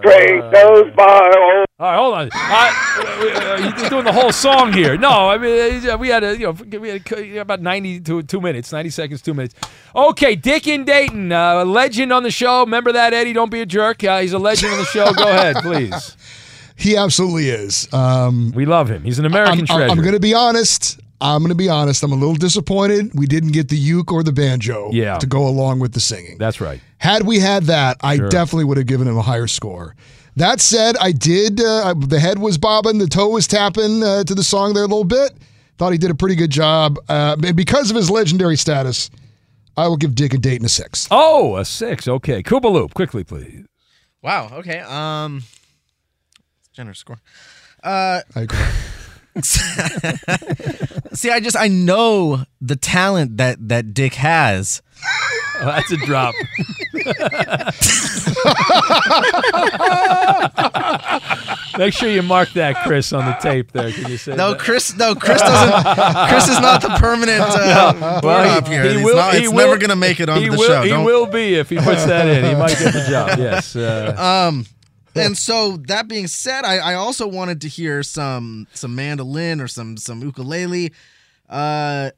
[0.02, 1.32] Train goes by.
[1.36, 2.30] Oh, All right, hold on.
[2.34, 4.98] Uh, you're doing the whole song here.
[4.98, 8.24] No, I mean uh, we had a you know we had a, about ninety to
[8.24, 9.56] two minutes, ninety seconds, two minutes.
[9.96, 12.62] Okay, Dick in Dayton, uh, a legend on the show.
[12.62, 13.34] Remember that, Eddie?
[13.34, 14.04] Don't be a jerk.
[14.04, 15.12] Uh, he's a legend on the show.
[15.14, 16.16] Go ahead, please.
[16.78, 17.92] He absolutely is.
[17.94, 19.04] Um, we love him.
[19.04, 19.90] He's an American I'm, treasure.
[19.90, 21.00] I'm going to be honest.
[21.22, 22.04] I'm going to be honest.
[22.04, 25.18] I'm a little disappointed we didn't get the uke or the banjo Yeah.
[25.18, 26.38] to go along with the singing.
[26.38, 26.82] That's right.
[26.98, 28.30] Had we had that, I Sure.
[28.30, 29.96] definitely would have given him a higher score.
[30.36, 31.62] That said, I did.
[31.62, 34.88] Uh, the head was bobbing, the toe was tapping uh, to the song there a
[34.88, 35.32] little bit.
[35.78, 36.98] Thought he did a pretty good job.
[37.08, 39.10] Uh, and because of his legendary status,
[39.78, 41.08] I will give Dick and Dayton a six.
[41.12, 42.08] Oh, a six.
[42.08, 43.66] Okay, Loop, quickly, please.
[44.22, 44.50] Wow.
[44.54, 44.80] Okay.
[44.80, 45.44] Um,
[46.74, 47.20] generous score.
[47.84, 48.58] Uh, I agree.
[51.14, 54.82] see, I just I know the talent that that Dick has.
[55.58, 56.34] Oh, that's a drop.
[61.78, 63.92] Make sure you mark that, Chris, on the tape there.
[63.92, 64.60] Can you say No, that?
[64.60, 64.96] Chris.
[64.96, 66.28] No, Chris doesn't.
[66.30, 68.84] Chris is not the permanent uh, No, board he- here.
[68.86, 70.82] he He's will- not- it's will- never gonna make it onto he the will- show.
[70.84, 72.46] He Don't- will be if he puts that in.
[72.46, 73.38] He might get the job.
[73.38, 73.76] Yes.
[73.76, 74.16] Uh,
[74.50, 74.66] Um,
[75.16, 79.68] and so that being said, I, I also wanted to hear some some mandolin or
[79.68, 80.92] some some ukulele.
[81.50, 82.12] Uh,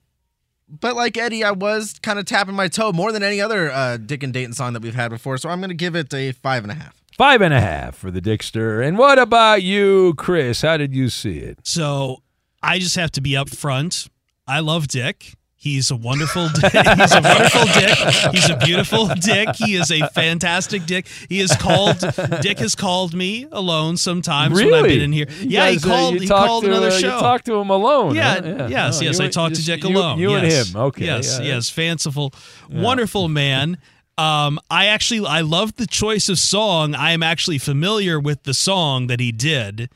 [0.70, 3.98] but like Eddie, I was kind of tapping my toe more than any other uh,
[3.98, 5.38] Dick and Dayton song that we've had before.
[5.38, 7.02] So I'm going to give it a five and a half.
[7.18, 8.82] five and a half for the Dickster.
[8.82, 10.62] And what about you, Chris?
[10.62, 11.60] How did you see it?
[11.64, 12.22] So
[12.62, 14.08] I just have to be up front.
[14.46, 15.36] I love Dick.
[15.74, 16.48] He's a wonderful.
[16.62, 16.72] Dick.
[16.72, 17.98] He's a wonderful dick.
[18.34, 19.56] He's a beautiful dick.
[19.56, 21.08] He is a fantastic dick.
[21.28, 22.00] He has called.
[22.42, 25.28] Dick has called me alone sometimes when I've been in here.
[25.42, 26.14] You yeah, guys, he uh, called.
[26.22, 27.14] he called to, another uh, show.
[27.16, 28.16] You talked to him alone.
[28.16, 28.68] Yeah, huh?
[28.70, 29.18] yes, Oh, yes.
[29.18, 30.20] you I and- talked to Dick alone.
[30.20, 30.70] You and yes.
[30.70, 30.80] him.
[30.82, 31.06] Okay.
[31.06, 31.46] Yes, yeah.
[31.46, 31.70] yes.
[31.70, 32.34] Fanciful,
[32.70, 33.78] wonderful man.
[34.18, 36.96] Um, I actually I love the choice of song.
[36.96, 39.90] I am actually familiar with the song that he did.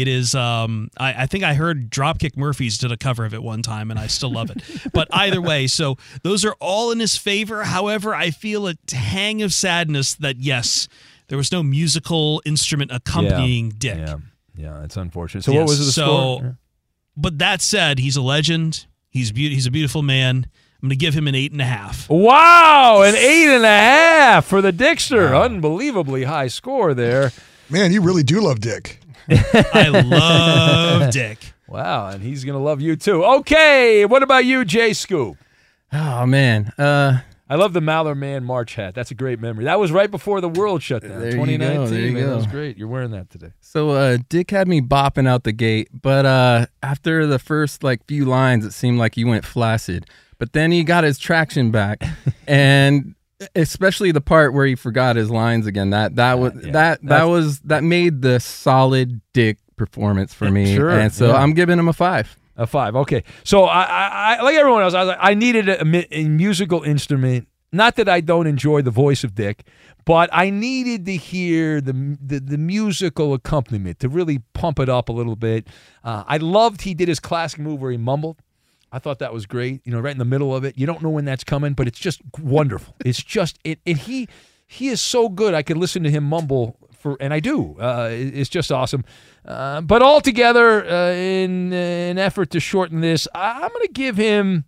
[0.00, 3.42] It is um I, I think I heard Dropkick Murphys did a cover of it
[3.42, 4.62] one time and I still love it.
[4.92, 7.64] but either way, so those are all in his favor.
[7.64, 10.88] However, I feel a tang of sadness that yes,
[11.28, 13.98] there was no musical instrument accompanying Dick.
[13.98, 14.16] Yeah,
[14.56, 15.44] yeah, it's unfortunate.
[15.44, 16.58] So what was the so, score?
[17.16, 18.86] But that said, he's a legend.
[19.10, 20.46] He's be- he's a beautiful man.
[20.80, 22.08] I'm going to give him an eight and a half.
[22.08, 25.34] Wow, an eight and a half for the Dickster.
[25.34, 27.32] Unbelievably high score there.
[27.68, 29.00] Man, you really do love Dick.
[29.30, 31.52] I love Dick.
[31.66, 33.24] Wow, and he's gonna love you too.
[33.24, 35.36] Okay, what about you, Jay Scoop?
[35.92, 37.20] Oh man, uh,
[37.50, 38.94] I love the Maller Man March hat.
[38.94, 39.64] That's a great memory.
[39.64, 41.20] That was right before the world shut down.
[41.20, 41.90] There you go, 2019.
[41.90, 42.30] there you man, go.
[42.30, 42.78] That was great.
[42.78, 43.52] You're wearing that today.
[43.60, 48.06] So uh, Dick had me bopping out the gate, but uh, after the first like
[48.06, 50.06] few lines, it seemed like he went flaccid.
[50.38, 52.02] But then he got his traction back,
[52.46, 53.14] and
[53.54, 55.90] especially the part where he forgot his lines again.
[55.90, 60.74] That that was that that That's- was that made the solid Dick performance for me.
[60.74, 61.36] Sure, and so yeah.
[61.36, 62.36] I'm giving him a five.
[62.56, 62.96] A five.
[62.96, 63.22] Okay.
[63.44, 64.92] So I, I, I like everyone else.
[64.92, 65.82] I was like, I needed a,
[66.16, 67.46] a musical instrument.
[67.70, 69.62] Not that I don't enjoy the voice of Dick,
[70.04, 75.08] but I needed to hear the the, the musical accompaniment to really pump it up
[75.08, 75.68] a little bit.
[76.02, 78.40] Uh, I loved he did his classic move where he mumbled.
[78.90, 79.80] I thought that was great.
[79.84, 80.78] You know, right in the middle of it.
[80.78, 82.94] You don't know when that's coming, but it's just wonderful.
[83.04, 83.80] It's just it.
[83.86, 84.28] And he
[84.66, 85.54] he is so good.
[85.54, 87.76] I could listen to him mumble for, and I do.
[87.78, 89.04] Uh, it's just awesome.
[89.44, 94.64] Uh, but altogether, uh, in an effort to shorten this, I'm going to give him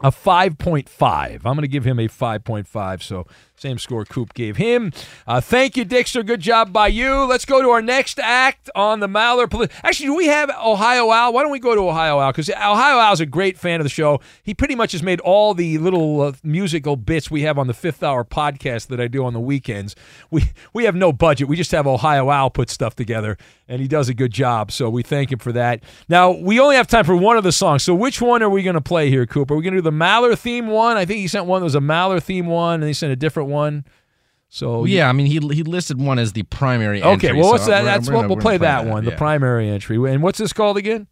[0.00, 1.34] a 5.5.
[1.34, 3.02] I'm going to give him a 5.5.
[3.02, 3.26] So
[3.58, 4.92] same score Coop gave him.
[5.26, 6.22] Uh, thank you, Dickster.
[6.22, 7.24] Good job by you.
[7.24, 9.48] Let's go to our next act on the Maller.
[9.48, 11.32] Poli- Actually, do we have Ohio Al?
[11.32, 12.32] Why don't we go to Ohio Al?
[12.32, 14.20] Because Ohio Al is a great fan of the show.
[14.42, 17.74] He pretty much has made all the little uh, musical bits we have on the
[17.74, 19.96] fifth hour podcast that I do on the weekends.
[20.30, 21.48] We we have no budget.
[21.48, 23.38] We just have Ohio Al put stuff together,
[23.68, 24.70] and he does a good job.
[24.70, 25.82] So we thank him for that.
[26.08, 27.82] Now we only have time for one of the songs.
[27.84, 29.54] So which one are we going to play here, Cooper?
[29.54, 30.96] Are we going to do the Maller theme one?
[30.98, 33.16] I think he sent one that was a Maller theme one, and he sent a
[33.16, 33.84] different one.
[34.48, 37.02] So yeah, I mean, he he listed one as the primary.
[37.02, 37.82] Okay, entry, well, what's so that?
[37.82, 39.96] we're- That's we're what gonna- we'll we're play gonna that one, the primary entry.
[40.12, 41.08] And what's this called again?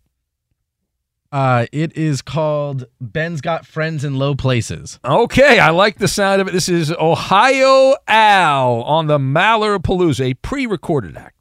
[1.32, 5.00] Uh, it is called Ben's Got Friends in Low Places.
[5.04, 6.52] Okay, I like the sound of it.
[6.52, 11.34] This is Ohio Al on the Maller Palooza, a pre-recorded act.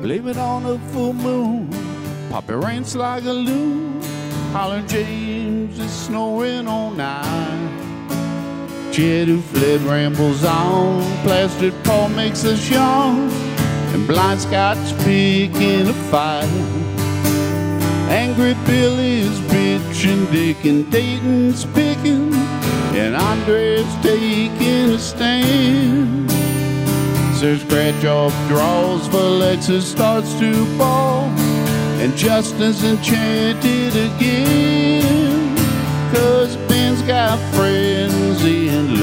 [0.00, 1.68] Blame it on the full moon.
[2.30, 4.00] Poppy rains like a loon.
[4.52, 7.93] Holler James is snoring all night.
[8.94, 11.02] Jed who fled rambles on.
[11.24, 13.28] Plastered Paul makes us young.
[13.92, 16.46] And blind Scott's picking a fight.
[18.08, 22.32] Angry Billy's bitching, Dick and Dayton's picking.
[22.94, 26.30] And Andre's taking a stand.
[27.34, 31.24] Sir Scratch off draws, Alexis starts to fall,
[32.00, 35.56] and Justin's enchanted again.
[36.14, 37.83] Cause Ben's got friends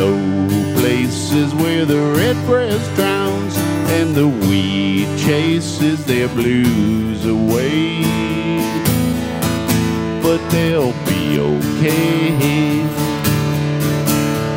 [0.01, 0.47] low
[0.79, 3.55] places where the redbreast drowns
[3.97, 8.01] and the weed chases their blues away.
[10.23, 12.31] But they'll be okay.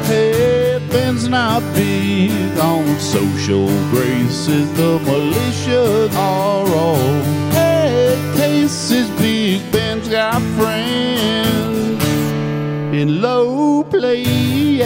[0.08, 4.66] Hey, Ben's not big on social graces.
[4.80, 7.22] The militia are all.
[7.52, 9.60] Hey, cases big.
[9.72, 11.43] Ben's got friends
[13.04, 14.80] in low places.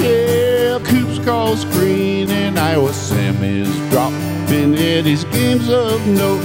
[0.00, 2.58] Yeah, Coop's call screening.
[2.58, 5.04] Iowa Sam is dropping it.
[5.04, 6.44] His games of note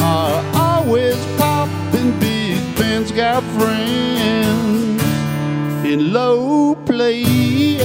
[0.00, 2.10] are always popping.
[2.20, 5.02] Big Ben's got friends
[5.86, 7.80] in low places.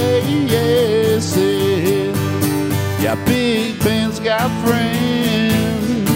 [3.02, 6.10] Yeah, Big Ben's got friends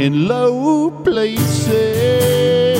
[0.00, 2.71] in low places.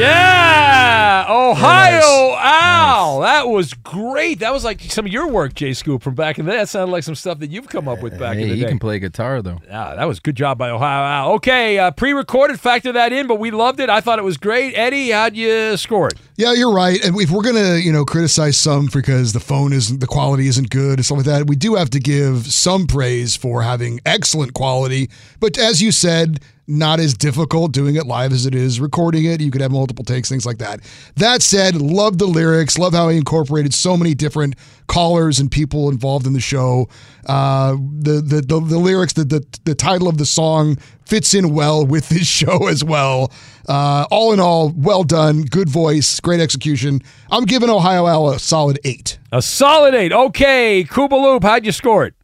[0.00, 2.00] Yeah, Ohio
[2.40, 4.38] Wow, that was great.
[4.40, 6.58] That was like some of your work, Jay Scoop, from back in the day.
[6.58, 8.62] That sounded like some stuff that you've come up with back Hey, in the he
[8.62, 8.68] day.
[8.68, 9.58] can play guitar though.
[9.66, 11.32] Yeah, that was good job by Ohio Al.
[11.34, 13.88] Okay, uh, pre-recorded, factor that in, but we loved it.
[13.90, 14.74] I thought it was great.
[14.74, 16.14] Eddie, how'd you score it?
[16.36, 17.02] Yeah, you're right.
[17.04, 20.70] And if we're gonna, you know, criticize some because the phone isn't the quality isn't
[20.70, 24.54] good and stuff like that, we do have to give some praise for having excellent
[24.54, 25.10] quality.
[25.40, 26.40] But as you said,
[26.70, 29.40] not as difficult doing it live as it is recording it.
[29.40, 30.80] You could have multiple takes, things like that.
[31.16, 34.54] That said, love the lyrics, love how he incorporated so many different
[34.86, 36.88] callers and people involved in the show.
[37.26, 41.52] Uh, the, the the the lyrics, the, the the title of the song fits in
[41.52, 43.32] well with this show as well.
[43.68, 47.00] Uh, all in all, well done, good voice, great execution.
[47.30, 49.18] I'm giving Ohio Al a solid eight.
[49.32, 50.12] A solid eight.
[50.12, 52.14] Okay, Loop, how'd you score it?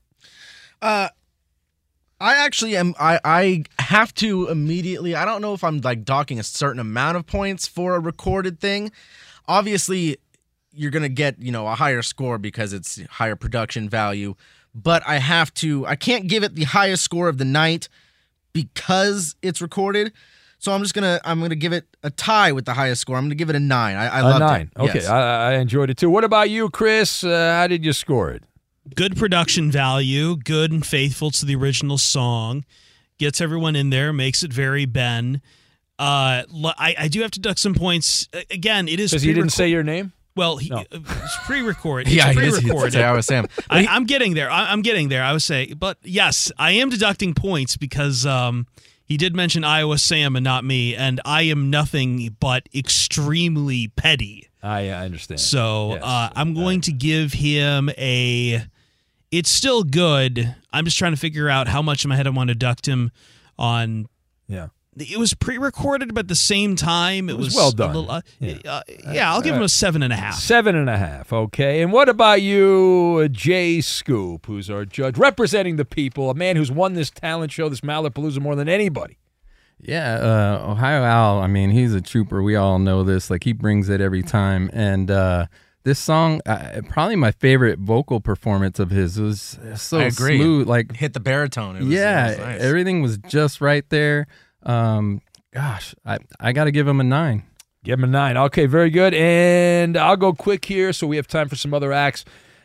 [0.81, 1.09] Uh,
[2.21, 2.95] I actually am.
[2.99, 5.15] I I have to immediately.
[5.15, 8.61] I don't know if I'm like docking a certain amount of points for a recorded
[8.61, 8.93] thing.
[9.49, 10.19] Obviously,
[10.73, 14.35] you're gonna get you know a higher score because it's higher production value.
[14.75, 15.87] But I have to.
[15.87, 17.89] I can't give it the highest score of the night
[18.53, 20.13] because it's recorded.
[20.59, 21.21] So I'm just gonna.
[21.25, 23.17] I'm gonna give it a tie with the highest score.
[23.17, 23.97] I'm gonna give it a nine.
[23.97, 24.71] I, I a loved nine.
[24.77, 24.81] it.
[24.81, 25.09] Okay, Yes.
[25.09, 26.11] I, I enjoyed it too.
[26.11, 27.25] What about you, Chris?
[27.25, 28.43] Uh, how did you score it?
[28.95, 32.65] good production value, good and faithful to the original song,
[33.19, 35.41] gets everyone in there, makes it very Ben.
[35.99, 36.43] Uh,
[36.79, 38.29] I, I do have to duck some points.
[38.35, 40.13] Uh, Again, it is Because he didn't say your name.
[40.35, 42.09] Well, he, uh, it's pre-recorded.
[42.13, 42.93] Yeah, it's he did- he did pre-recorded.
[42.93, 43.47] say I was Sam.
[43.71, 44.51] I, I'm getting there.
[44.51, 45.23] I, I'm getting there.
[45.23, 48.67] I would say, but yes, I am deducting points because um,
[49.07, 54.49] he did mention Iowa Sam and not me, and I am nothing but extremely petty.
[54.63, 55.41] I, I understand.
[55.41, 58.63] So uh, I'm going to give him a.
[59.31, 60.55] It's still good.
[60.73, 62.87] I'm just trying to figure out how much in my head I want to deduct
[62.87, 63.11] him
[63.59, 64.07] on.
[64.49, 64.69] Yeah.
[64.99, 67.89] It was pre-recorded, but at the same time, it, was was, well a done.
[67.95, 68.57] little- uh, Yeah.
[68.65, 70.37] uh, yeah, I'll give him a seven and a half.
[70.37, 71.35] Seven and a half.
[71.35, 71.83] Okay.
[71.83, 76.57] And what about you, uh, Jay Scoop, who's our judge, representing the people, a man
[76.57, 79.19] who's won this talent show, this Maller Palooza, more than anybody?
[79.79, 80.15] Yeah,
[80.65, 81.41] uh, Ohio Al.
[81.41, 82.43] I mean, he's a trooper.
[82.43, 83.29] We all know this.
[83.29, 84.71] Like he brings it every time.
[84.73, 85.47] And uh,
[85.87, 89.17] this song, uh, probably my favorite vocal performance of his.
[89.19, 90.37] It was so I agree.
[90.37, 90.69] smooth.
[90.69, 91.77] Like hit the baritone.
[91.77, 92.61] It was, yeah, it was nice.
[92.61, 94.27] everything was just right there.
[94.65, 95.23] Um,
[95.55, 97.45] gosh, I I got to give him a nine.
[97.85, 98.37] Give him a nine.
[98.37, 99.15] Okay, very good.
[99.15, 102.25] And I'll go quick here so we have time for some other acts.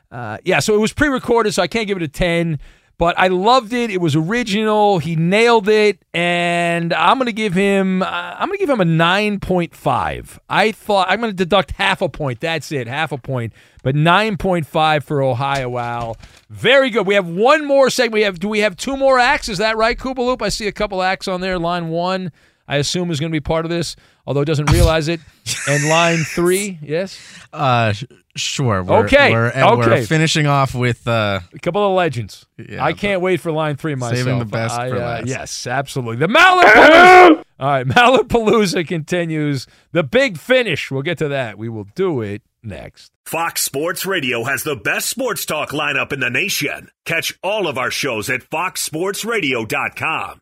[0.10, 2.60] Uh, yeah, so it was pre recorded, so I can't give it a 10,
[2.98, 3.90] but I loved it.
[3.90, 5.00] It was original.
[5.00, 6.00] He nailed it.
[6.14, 10.40] And I'm going to give him, uh, I'm going to give him a 9.5.
[10.50, 12.40] I thought, I'm going to deduct half a point.
[12.42, 13.54] That's it, half a point.
[13.84, 16.18] But 9.5 for Ohio Al.
[16.50, 17.08] Very good.
[17.08, 18.14] We have one more segment.
[18.14, 19.50] We have, do we have two more acts?
[19.50, 20.42] Is that right, Koopaloop?
[20.42, 21.58] I see a couple acts on there.
[21.58, 22.32] Line one.
[22.72, 25.20] I assume is going to be part of this, although it doesn't realize it.
[25.68, 27.20] and line three, yes,
[27.52, 28.06] Uh, sh-
[28.38, 28.82] sure.
[28.82, 29.90] We're, Okay, We're, and okay.
[29.90, 32.46] We're finishing off with uh, a couple of legends.
[32.58, 34.20] Yeah, I can't wait for line three myself.
[34.20, 35.28] Saving the best I, for uh, last.
[35.28, 36.16] Yes, absolutely.
[36.26, 37.44] The Maller Palooza.
[37.60, 39.68] All right, Maller Palooza continues.
[39.92, 40.90] The big finish.
[40.92, 41.58] We'll get to that.
[41.58, 43.12] We will do it next.
[43.26, 46.90] Fox Sports Radio has the best sports talk lineup in the nation.
[47.06, 50.42] Catch all of our shows at foxsportsradio.com.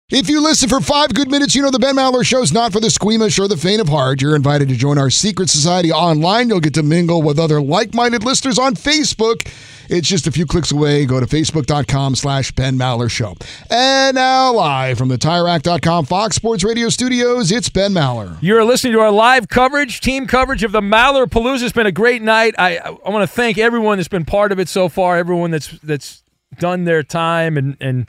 [0.13, 2.73] If you listen for five good minutes, you know the Ben Maller Show is not
[2.73, 4.21] for the squeamish or the faint of heart.
[4.21, 6.49] You're invited to join our secret society online.
[6.49, 9.49] You'll get to mingle with other like-minded listeners on Facebook.
[9.87, 11.05] It's just a few clicks away.
[11.05, 13.35] Go to facebook.com slash Ben Maller Show.
[13.69, 18.37] And now live from the TireRack.com Fox Sports Radio studios, it's Ben Maller.
[18.41, 21.63] You're listening to our live coverage, team coverage of the Maller Palooza.
[21.63, 22.53] It's been a great night.
[22.57, 25.17] I I want to thank everyone that's been part of it so far.
[25.17, 26.21] Everyone that's that's
[26.59, 28.07] done their time and and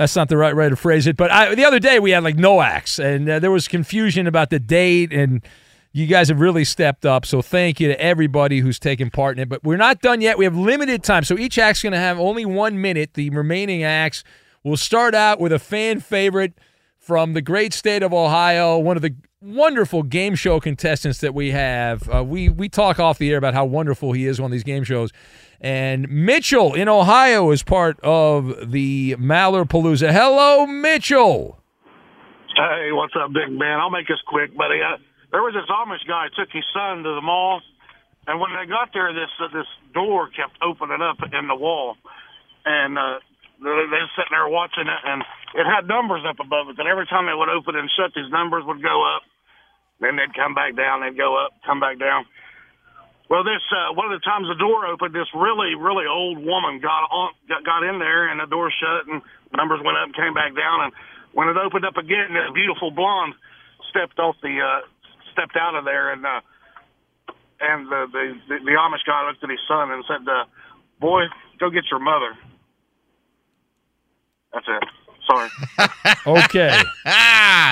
[0.00, 1.14] that's not the right way to phrase it.
[1.14, 4.26] But I, the other day we had like no acts and uh, there was confusion
[4.26, 5.42] about the date and.
[5.92, 9.42] You guys have really stepped up, so thank you to everybody who's taken part in
[9.42, 9.48] it.
[9.48, 10.38] But we're not done yet.
[10.38, 13.14] We have limited time, so each act's going to have only one minute.
[13.14, 14.22] The remaining acts
[14.62, 16.52] will start out with a fan favorite
[16.96, 21.50] from the great state of Ohio, one of the wonderful game show contestants that we
[21.50, 22.08] have.
[22.08, 24.84] Uh, we we talk off the air about how wonderful he is on these game
[24.84, 25.10] shows.
[25.60, 30.12] And Mitchell in Ohio is part of the Maller Palooza.
[30.12, 31.58] Hello, Mitchell.
[32.56, 33.80] Hey, what's up, Big Man?
[33.80, 34.80] I'll make this quick, buddy.
[34.80, 34.98] Uh,
[35.32, 37.62] there was this Amish guy took his son to the mall,
[38.26, 41.96] and when they got there, this uh, this door kept opening up in the wall,
[42.66, 43.20] and uh,
[43.60, 45.24] they they were sitting there watching it, and
[45.54, 46.78] it had numbers up above it.
[46.78, 49.22] And every time it would open and shut, these numbers would go up.
[50.00, 51.04] Then they'd come back down.
[51.04, 52.24] They'd go up, come back down.
[53.28, 56.82] Well, this uh, one of the times the door opened, this really, really old woman
[56.82, 59.22] got on, got, got in there, and the door shut, and
[59.54, 60.92] numbers went up, and came back down, and
[61.32, 63.34] when it opened up again, this beautiful blonde
[63.90, 64.82] stepped off the uh,
[65.32, 66.40] stepped out of there, and uh,
[67.60, 70.44] and the, the the the Amish guy looked at his son and said, uh,
[70.98, 71.22] "Boy,
[71.58, 72.34] go get your mother."
[74.52, 74.84] That's it.
[75.30, 75.50] Sorry.
[76.26, 76.68] Okay.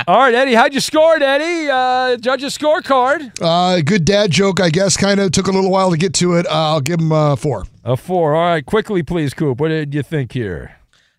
[0.06, 0.54] All right, Eddie.
[0.54, 1.68] How'd you score Eddie?
[1.70, 3.30] Uh, judge's scorecard.
[3.40, 4.96] Uh, good dad joke, I guess.
[4.96, 6.46] Kind of took a little while to get to it.
[6.46, 7.64] Uh, I'll give him a four.
[7.84, 8.34] A four.
[8.34, 9.60] All right, quickly, please, Coop.
[9.60, 10.76] What did you think here?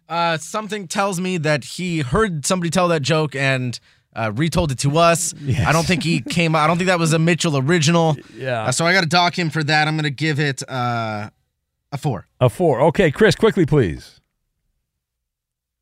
[0.08, 3.80] Uh, something tells me that he heard somebody tell that joke and
[4.16, 5.34] uh, retold it to us.
[5.66, 6.56] I don't think he came.
[6.56, 8.18] I don't think that was a Mitchell original.
[8.36, 8.64] Yeah.
[8.64, 9.88] Uh, so I got to dock him for that.
[9.88, 11.30] I'm going to give it uh,
[11.92, 12.28] a four.
[12.40, 12.82] A four.
[12.82, 14.19] Okay, Chris, quickly, please.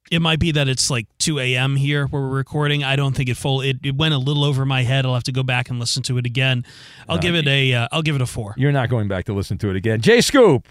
[0.09, 1.75] It might be that it's like 2 a.m.
[1.75, 2.83] here where we're recording.
[2.83, 3.61] I don't think it full.
[3.61, 5.05] It, it went a little over my head.
[5.05, 6.63] I'll have to go back and listen to it again.
[7.09, 7.73] I'll Uh, give it a.
[7.73, 8.53] Uh, I'll give it a four.
[8.57, 9.99] You're not going back to listen to it again.
[10.01, 10.67] Jay Scoop.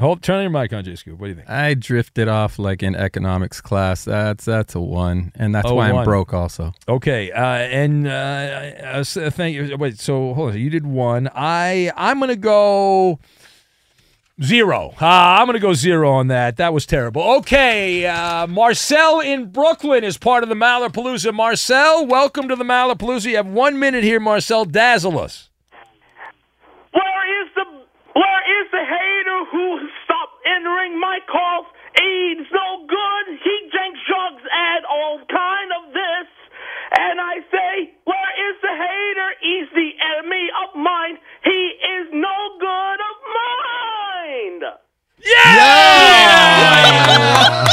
[0.00, 1.20] Hold, turn your mic on, Jay Scoop.
[1.20, 1.48] What do you think?
[1.48, 4.04] I drifted off like in economics class.
[4.04, 6.04] That's that's a one, and that's Oh, why I'm one.
[6.04, 6.34] broke.
[6.34, 9.76] Also, Okay, uh, and uh, uh, s- uh, thank you.
[9.76, 10.58] Wait, so hold on.
[10.58, 11.30] You did one.
[11.32, 13.20] I I'm gonna go
[14.42, 14.94] zero.
[15.00, 16.56] Uh, I'm gonna go zero on that.
[16.56, 17.22] That was terrible.
[17.38, 21.32] Okay, uh, Marcel in Brooklyn is part of the Maller Palooza.
[21.32, 23.26] Marcel, welcome to the Maller Palooza.
[23.30, 24.64] You have one minute here, Marcel.
[24.64, 25.50] Dazzle us.
[26.92, 27.64] Where is the
[28.14, 31.66] where is the hater who stopped entering my calls?
[31.94, 33.38] He's no good.
[33.42, 36.28] He drinks drugs and all kind of this.
[36.98, 39.28] And I say, where is the hater?
[39.40, 41.18] He's the enemy of mine.
[41.42, 41.60] He
[41.98, 43.16] is no good of
[45.24, 47.14] mine.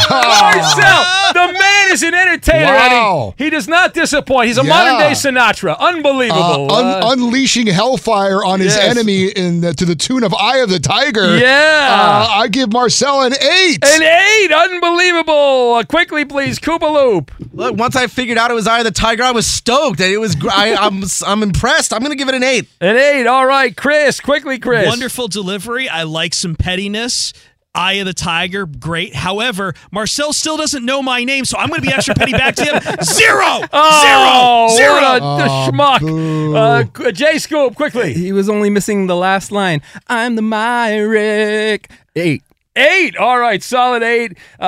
[0.09, 2.65] Marcel, the man is an entertainer.
[2.65, 2.89] Wow.
[3.27, 3.33] Modern.
[3.37, 4.47] He does not disappoint.
[4.47, 4.69] He's a Yeah.
[4.69, 5.77] modern day Sinatra.
[5.79, 6.71] Unbelievable.
[6.71, 8.83] Uh, un- Uh, unleashing hellfire on his yes.
[8.97, 12.25] enemy in the, to the tune of "Eye of the Tiger." Yeah.
[12.27, 13.83] uh, I give Marcel an eight.
[13.83, 15.75] An eight, unbelievable.
[15.75, 17.31] Uh, quickly, please, Koopa Loop.
[17.53, 19.99] Look, once I figured out it was Eye of the Tiger, I was stoked.
[19.99, 20.35] It was.
[20.35, 21.03] gr- I, I'm.
[21.25, 21.93] I'm impressed.
[21.93, 22.67] I'm going to give it an eight.
[22.81, 23.27] An eight.
[23.27, 24.19] All right, Chris.
[24.19, 24.87] Quickly, Chris.
[24.87, 25.87] Wonderful delivery.
[25.89, 27.33] I like some pettiness.
[27.73, 29.15] Eye of the Tiger, great.
[29.15, 32.55] However, Marcel still doesn't know my name, so I'm going to be extra petty back
[32.55, 32.81] to him.
[33.03, 35.01] Zero, Oh, zero, zero.
[35.01, 36.55] what a, a schmuck.
[36.55, 38.13] Uh, Qu- Jay Scoop, quickly.
[38.13, 39.81] he was only missing the last line.
[40.07, 41.89] I'm the Myrick.
[42.15, 42.43] Eight.
[42.75, 43.15] Eight.
[43.17, 44.37] All right, solid eight.
[44.59, 44.63] Uh,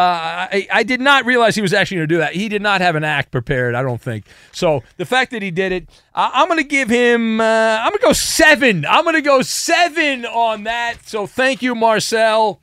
[0.51, 2.33] I, I did not realize he was actually going to do that.
[2.35, 4.25] He did not have an act prepared, I don't think.
[4.51, 7.89] So the fact that he did it, I, I'm going to give him, uh, I'm
[7.91, 8.85] going to go seven.
[8.85, 11.05] I'm going to go seven on that.
[11.05, 12.59] So thank you, Marcel.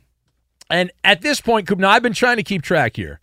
[0.71, 3.19] And at this point, Coop, now I've been trying to keep track here.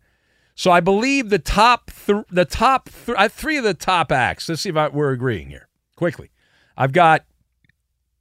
[0.56, 4.50] So I believe the top, th- the top th- three of the top acts.
[4.50, 5.68] Let's see if I, we're agreeing here.
[5.96, 6.30] Quickly,
[6.76, 7.24] I've got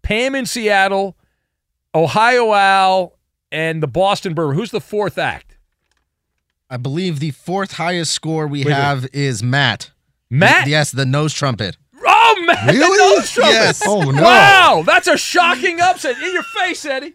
[0.03, 1.17] Pam in Seattle,
[1.95, 3.19] Ohio Al,
[3.51, 4.53] and the Boston Burger.
[4.55, 5.57] Who's the fourth act?
[6.69, 8.73] I believe the fourth highest score we Wait, wait.
[8.75, 9.91] have is Matt.
[10.31, 10.65] Matt?
[10.67, 11.77] The- yes, the nose trumpet.
[12.09, 12.81] Oh man, Really?
[12.97, 13.53] the nose trumpet.
[13.55, 13.83] Yes.
[13.87, 14.23] Oh no!
[14.23, 17.15] Wow, that's a shocking upset in your face, Eddie.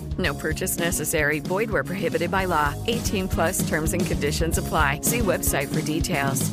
[0.21, 1.39] No purchase necessary.
[1.39, 2.73] Void where prohibited by law.
[2.87, 4.99] 18 plus terms and conditions apply.
[5.01, 6.51] See website for details.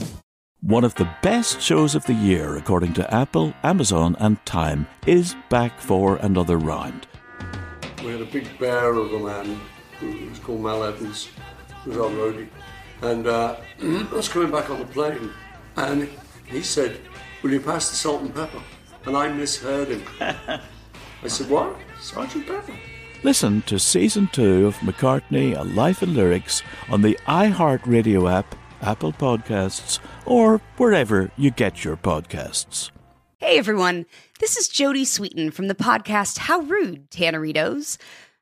[0.63, 5.37] One of the best shows of the year, according to Apple, Amazon, and Time, is
[5.51, 7.07] back for another round.
[8.03, 9.61] We had a big bear of a man
[10.01, 11.29] who was called Mal Evans,
[11.85, 12.49] who was our roadie.
[13.03, 15.31] And uh, I was coming back on the plane,
[15.77, 16.09] and
[16.47, 17.01] he said,
[17.43, 18.63] Will you pass the salt and pepper?
[19.07, 20.03] And I misheard him.
[20.21, 21.77] I said, What?
[22.01, 22.75] Sergeant Pepper?
[23.25, 29.13] Listen to season two of McCartney, A Life in Lyrics on the iHeartRadio app, Apple
[29.13, 32.93] Podcasts, or wherever you get your podcasts.
[33.39, 34.07] Hey everyone,
[34.39, 37.99] this is Jodie Sweetin from the podcast How Rude, Tanneritos.